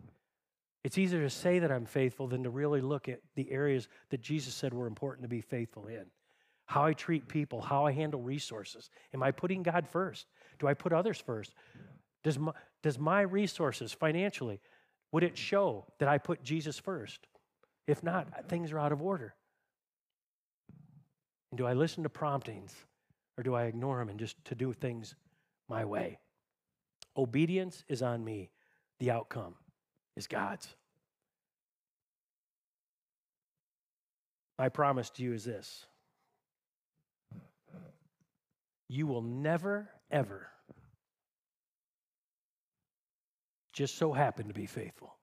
It's 0.82 0.98
easier 0.98 1.22
to 1.22 1.30
say 1.30 1.60
that 1.60 1.70
I'm 1.70 1.86
faithful 1.86 2.26
than 2.26 2.42
to 2.42 2.50
really 2.50 2.80
look 2.80 3.08
at 3.08 3.20
the 3.36 3.48
areas 3.52 3.86
that 4.10 4.20
Jesus 4.20 4.52
said 4.52 4.74
were 4.74 4.88
important 4.88 5.22
to 5.22 5.28
be 5.28 5.42
faithful 5.42 5.86
in. 5.86 6.06
How 6.66 6.86
I 6.86 6.92
treat 6.92 7.28
people, 7.28 7.60
how 7.60 7.86
I 7.86 7.92
handle 7.92 8.20
resources. 8.20 8.90
Am 9.14 9.22
I 9.22 9.30
putting 9.30 9.62
God 9.62 9.86
first? 9.86 10.26
Do 10.58 10.66
I 10.66 10.74
put 10.74 10.92
others 10.92 11.22
first? 11.24 11.54
Does 12.24 12.36
my, 12.36 12.50
does 12.82 12.98
my 12.98 13.20
resources 13.20 13.92
financially, 13.92 14.60
would 15.14 15.22
it 15.22 15.38
show 15.38 15.84
that 16.00 16.08
I 16.08 16.18
put 16.18 16.42
Jesus 16.42 16.76
first? 16.76 17.28
If 17.86 18.02
not, 18.02 18.48
things 18.48 18.72
are 18.72 18.80
out 18.80 18.90
of 18.90 19.00
order. 19.00 19.36
And 21.52 21.58
do 21.58 21.64
I 21.66 21.74
listen 21.74 22.02
to 22.02 22.08
promptings 22.08 22.74
or 23.38 23.44
do 23.44 23.54
I 23.54 23.66
ignore 23.66 24.00
them 24.00 24.08
and 24.08 24.18
just 24.18 24.44
to 24.46 24.56
do 24.56 24.72
things 24.72 25.14
my 25.68 25.84
way? 25.84 26.18
Obedience 27.16 27.84
is 27.86 28.02
on 28.02 28.24
me. 28.24 28.50
The 28.98 29.12
outcome 29.12 29.54
is 30.16 30.26
God's. 30.26 30.74
My 34.58 34.68
promise 34.68 35.10
to 35.10 35.22
you 35.22 35.32
is 35.32 35.44
this 35.44 35.86
you 38.88 39.06
will 39.06 39.22
never, 39.22 39.90
ever 40.10 40.48
just 43.74 43.98
so 43.98 44.12
happen 44.12 44.48
to 44.48 44.54
be 44.54 44.66
faithful. 44.66 45.16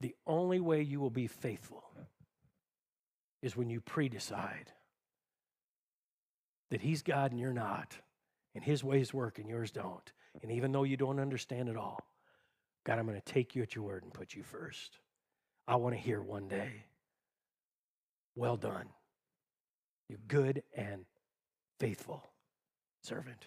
The 0.00 0.14
only 0.26 0.60
way 0.60 0.80
you 0.80 1.00
will 1.00 1.10
be 1.10 1.26
faithful 1.26 1.84
is 3.42 3.56
when 3.56 3.68
you 3.68 3.80
pre 3.80 4.08
decide 4.08 4.72
that 6.70 6.80
He's 6.80 7.02
God 7.02 7.32
and 7.32 7.40
you're 7.40 7.52
not, 7.52 7.98
and 8.54 8.64
His 8.64 8.82
ways 8.84 9.12
work 9.12 9.38
and 9.38 9.48
yours 9.48 9.72
don't. 9.72 10.12
And 10.42 10.52
even 10.52 10.70
though 10.70 10.84
you 10.84 10.96
don't 10.96 11.18
understand 11.18 11.68
it 11.68 11.76
all, 11.76 12.00
God, 12.86 12.98
I'm 12.98 13.06
going 13.06 13.20
to 13.20 13.32
take 13.32 13.56
you 13.56 13.62
at 13.62 13.74
your 13.74 13.84
word 13.84 14.04
and 14.04 14.14
put 14.14 14.34
you 14.34 14.44
first. 14.44 14.98
I 15.66 15.76
want 15.76 15.94
to 15.94 16.00
hear 16.00 16.22
one 16.22 16.48
day, 16.48 16.84
well 18.36 18.56
done, 18.56 18.86
you 20.08 20.18
good 20.28 20.62
and 20.74 21.04
faithful 21.80 22.22
servant. 23.02 23.46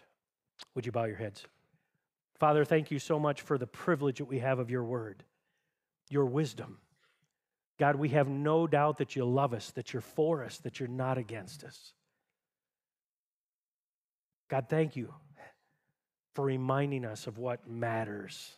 Would 0.76 0.86
you 0.86 0.92
bow 0.92 1.06
your 1.06 1.18
heads? 1.18 1.46
Father, 2.44 2.66
thank 2.66 2.92
you 2.92 3.00
so 3.00 3.20
much 3.20 3.40
for 3.40 3.58
the 3.58 3.66
privilege 3.66 4.18
that 4.18 4.26
we 4.26 4.40
have 4.40 4.60
of 4.60 4.70
your 4.70 4.84
word, 4.84 5.24
your 6.10 6.26
wisdom. 6.26 6.78
God, 7.80 7.96
we 7.96 8.10
have 8.10 8.28
no 8.28 8.68
doubt 8.68 8.98
that 8.98 9.16
you 9.16 9.24
love 9.24 9.54
us, 9.54 9.72
that 9.72 9.94
you're 9.94 10.02
for 10.02 10.44
us, 10.44 10.58
that 10.58 10.78
you're 10.78 10.90
not 10.90 11.18
against 11.18 11.64
us. 11.64 11.94
God, 14.50 14.66
thank 14.68 14.98
you 14.98 15.14
for 16.36 16.44
reminding 16.44 17.06
us 17.06 17.28
of 17.28 17.38
what 17.38 17.66
matters. 17.66 18.52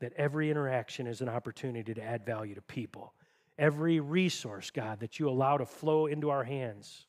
That 0.00 0.12
every 0.12 0.52
interaction 0.52 1.08
is 1.08 1.22
an 1.22 1.28
opportunity 1.28 1.92
to 1.92 2.00
add 2.00 2.24
value 2.24 2.54
to 2.54 2.62
people. 2.62 3.14
Every 3.58 3.98
resource, 3.98 4.70
God, 4.70 5.00
that 5.00 5.18
you 5.18 5.28
allow 5.28 5.56
to 5.56 5.66
flow 5.66 6.06
into 6.06 6.30
our 6.30 6.44
hands 6.44 7.08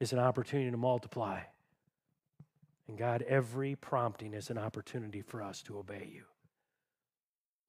is 0.00 0.14
an 0.14 0.18
opportunity 0.18 0.70
to 0.70 0.78
multiply. 0.78 1.40
And 2.88 2.98
God, 2.98 3.22
every 3.22 3.76
prompting 3.76 4.34
is 4.34 4.50
an 4.50 4.58
opportunity 4.58 5.22
for 5.22 5.42
us 5.42 5.62
to 5.62 5.78
obey 5.78 6.10
you. 6.12 6.24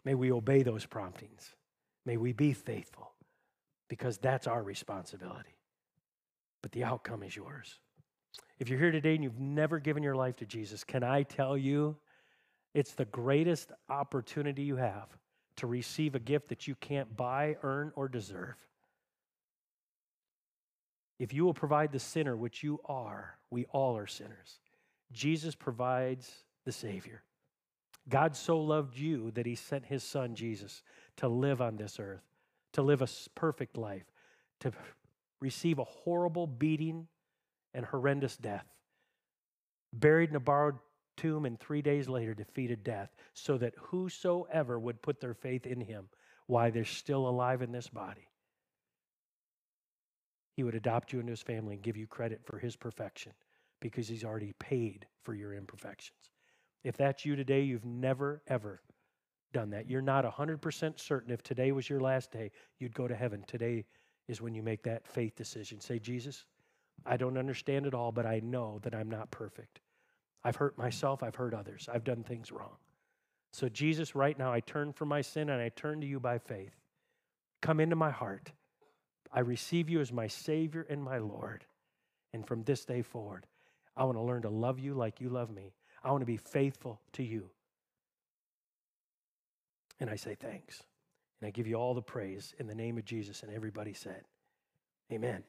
May 0.04 0.14
we 0.14 0.32
obey 0.32 0.62
those 0.62 0.86
promptings. 0.86 1.56
May 2.06 2.18
we 2.18 2.34
be 2.34 2.54
faithful 2.54 3.14
because 3.88 4.18
that's 4.18 4.48
our 4.48 4.62
responsibility. 4.62 5.56
But 6.62 6.72
the 6.72 6.84
outcome 6.84 7.24
is 7.24 7.36
yours. 7.36 7.80
If 8.60 8.70
you're 8.70 8.80
here 8.80 8.92
today 8.92 9.16
and 9.16 9.24
you've 9.24 9.40
never 9.40 9.80
given 9.80 10.04
your 10.04 10.16
life 10.16 10.36
to 10.38 10.46
Jesus, 10.46 10.84
can 10.84 11.04
I 11.04 11.24
tell 11.24 11.58
you 11.58 11.98
it's 12.74 12.94
the 12.94 13.06
greatest 13.06 13.72
opportunity 13.90 14.64
you 14.64 14.76
have 14.76 15.08
to 15.58 15.68
receive 15.68 16.16
a 16.16 16.20
gift 16.20 16.50
that 16.50 16.68
you 16.68 16.76
can't 16.76 17.16
buy, 17.16 17.56
earn, 17.64 17.92
or 17.96 18.08
deserve? 18.08 18.56
If 21.18 21.34
you 21.34 21.46
will 21.46 21.54
provide 21.54 21.92
the 21.92 22.00
sinner, 22.00 22.36
which 22.36 22.62
you 22.62 22.80
are, 22.86 23.38
we 23.50 23.66
all 23.66 23.98
are 23.98 24.08
sinners. 24.08 24.60
Jesus 25.16 25.56
provides 25.56 26.30
the 26.66 26.72
Savior. 26.72 27.24
God 28.08 28.36
so 28.36 28.60
loved 28.60 28.98
you 28.98 29.32
that 29.32 29.46
he 29.46 29.56
sent 29.56 29.86
his 29.86 30.04
son, 30.04 30.36
Jesus, 30.36 30.84
to 31.18 31.28
live 31.28 31.62
on 31.62 31.78
this 31.78 32.00
earth, 32.00 32.22
to 32.74 32.84
live 32.84 33.02
a 33.02 33.08
perfect 33.34 33.78
life, 33.78 34.06
to 34.60 34.72
receive 35.42 35.80
a 35.80 35.84
horrible 35.84 36.46
beating 36.46 37.08
and 37.74 37.86
horrendous 37.86 38.38
death, 38.38 38.66
buried 39.92 40.30
in 40.30 40.36
a 40.36 40.40
borrowed 40.40 40.78
tomb, 41.18 41.46
and 41.46 41.60
three 41.60 41.82
days 41.82 42.10
later 42.10 42.34
defeated 42.34 42.84
death, 42.84 43.10
so 43.34 43.58
that 43.58 43.74
whosoever 43.80 44.78
would 44.78 45.02
put 45.02 45.22
their 45.22 45.34
faith 45.34 45.66
in 45.66 45.80
him 45.80 46.10
while 46.48 46.70
they're 46.70 46.86
still 46.86 47.28
alive 47.28 47.62
in 47.62 47.72
this 47.72 47.88
body, 47.88 48.28
he 50.56 50.64
would 50.64 50.76
adopt 50.76 51.12
you 51.12 51.20
into 51.20 51.32
his 51.32 51.42
family 51.42 51.74
and 51.76 51.84
give 51.84 51.98
you 51.98 52.06
credit 52.06 52.42
for 52.46 52.60
his 52.60 52.76
perfection 52.76 53.32
because 53.90 54.08
he's 54.08 54.24
already 54.24 54.54
paid 54.58 55.06
for 55.24 55.36
your 55.36 55.54
imperfections. 55.54 56.32
If 56.84 56.98
that's 56.98 57.24
you 57.24 57.36
today, 57.36 57.62
you've 57.62 57.86
never, 57.86 58.42
ever 58.48 58.82
done 59.54 59.70
that. 59.70 59.88
You're 59.88 60.02
not 60.02 60.26
100% 60.26 61.00
certain 61.00 61.32
if 61.32 61.44
today 61.44 61.72
was 61.72 61.88
your 61.88 62.00
last 62.00 62.32
day, 62.32 62.50
you'd 62.80 62.96
go 62.96 63.08
to 63.08 63.16
heaven. 63.16 63.44
Today 63.48 63.86
is 64.28 64.42
when 64.42 64.56
you 64.56 64.64
make 64.64 64.82
that 64.84 65.08
faith 65.08 65.36
decision. 65.36 65.80
Say, 65.80 66.00
Jesus, 66.00 66.46
I 67.06 67.16
don't 67.16 67.38
understand 67.38 67.86
it 67.86 67.94
all, 67.94 68.12
but 68.12 68.26
I 68.26 68.40
know 68.40 68.80
that 68.82 68.96
I'm 68.96 69.10
not 69.10 69.30
perfect. 69.30 69.82
I've 70.44 70.56
hurt 70.56 70.78
myself, 70.80 71.22
I've 71.22 71.36
hurt 71.36 71.54
others, 71.54 71.88
I've 71.92 72.04
done 72.04 72.24
things 72.24 72.52
wrong. 72.52 72.78
So, 73.54 73.70
Jesus, 73.70 74.16
right 74.16 74.38
now, 74.38 74.52
I 74.52 74.62
turn 74.62 74.94
from 74.94 75.10
my 75.10 75.22
sin 75.22 75.50
and 75.50 75.62
I 75.62 75.70
turn 75.70 76.02
to 76.02 76.08
you 76.08 76.20
by 76.20 76.40
faith. 76.40 76.74
Come 77.62 77.80
into 77.80 77.96
my 77.96 78.12
heart. 78.12 78.52
I 79.32 79.42
receive 79.42 79.90
you 79.90 80.02
as 80.02 80.12
my 80.12 80.28
Savior 80.28 80.86
and 80.90 81.04
my 81.04 81.20
Lord. 81.20 81.66
And 82.34 82.46
from 82.46 82.64
this 82.64 82.84
day 82.84 83.02
forward, 83.02 83.46
I 83.98 84.04
want 84.04 84.18
to 84.18 84.22
learn 84.22 84.42
to 84.44 84.50
love 84.50 84.80
you 84.80 84.94
like 84.94 85.22
you 85.22 85.30
love 85.30 85.50
me. 85.50 85.74
I 86.04 86.12
want 86.12 86.22
to 86.22 86.26
be 86.26 86.38
faithful 86.38 87.00
to 87.14 87.24
you. 87.24 87.50
And 90.00 90.10
I 90.10 90.16
say 90.16 90.36
thanks. 90.36 90.84
And 91.40 91.48
I 91.48 91.52
give 91.52 91.68
you 91.68 91.76
all 91.76 91.94
the 91.94 92.02
praise 92.02 92.54
in 92.60 92.68
the 92.68 92.76
name 92.76 92.98
of 92.98 93.06
Jesus. 93.06 93.44
And 93.44 93.54
everybody 93.54 93.94
said, 93.94 94.24
Amen. 95.12 95.44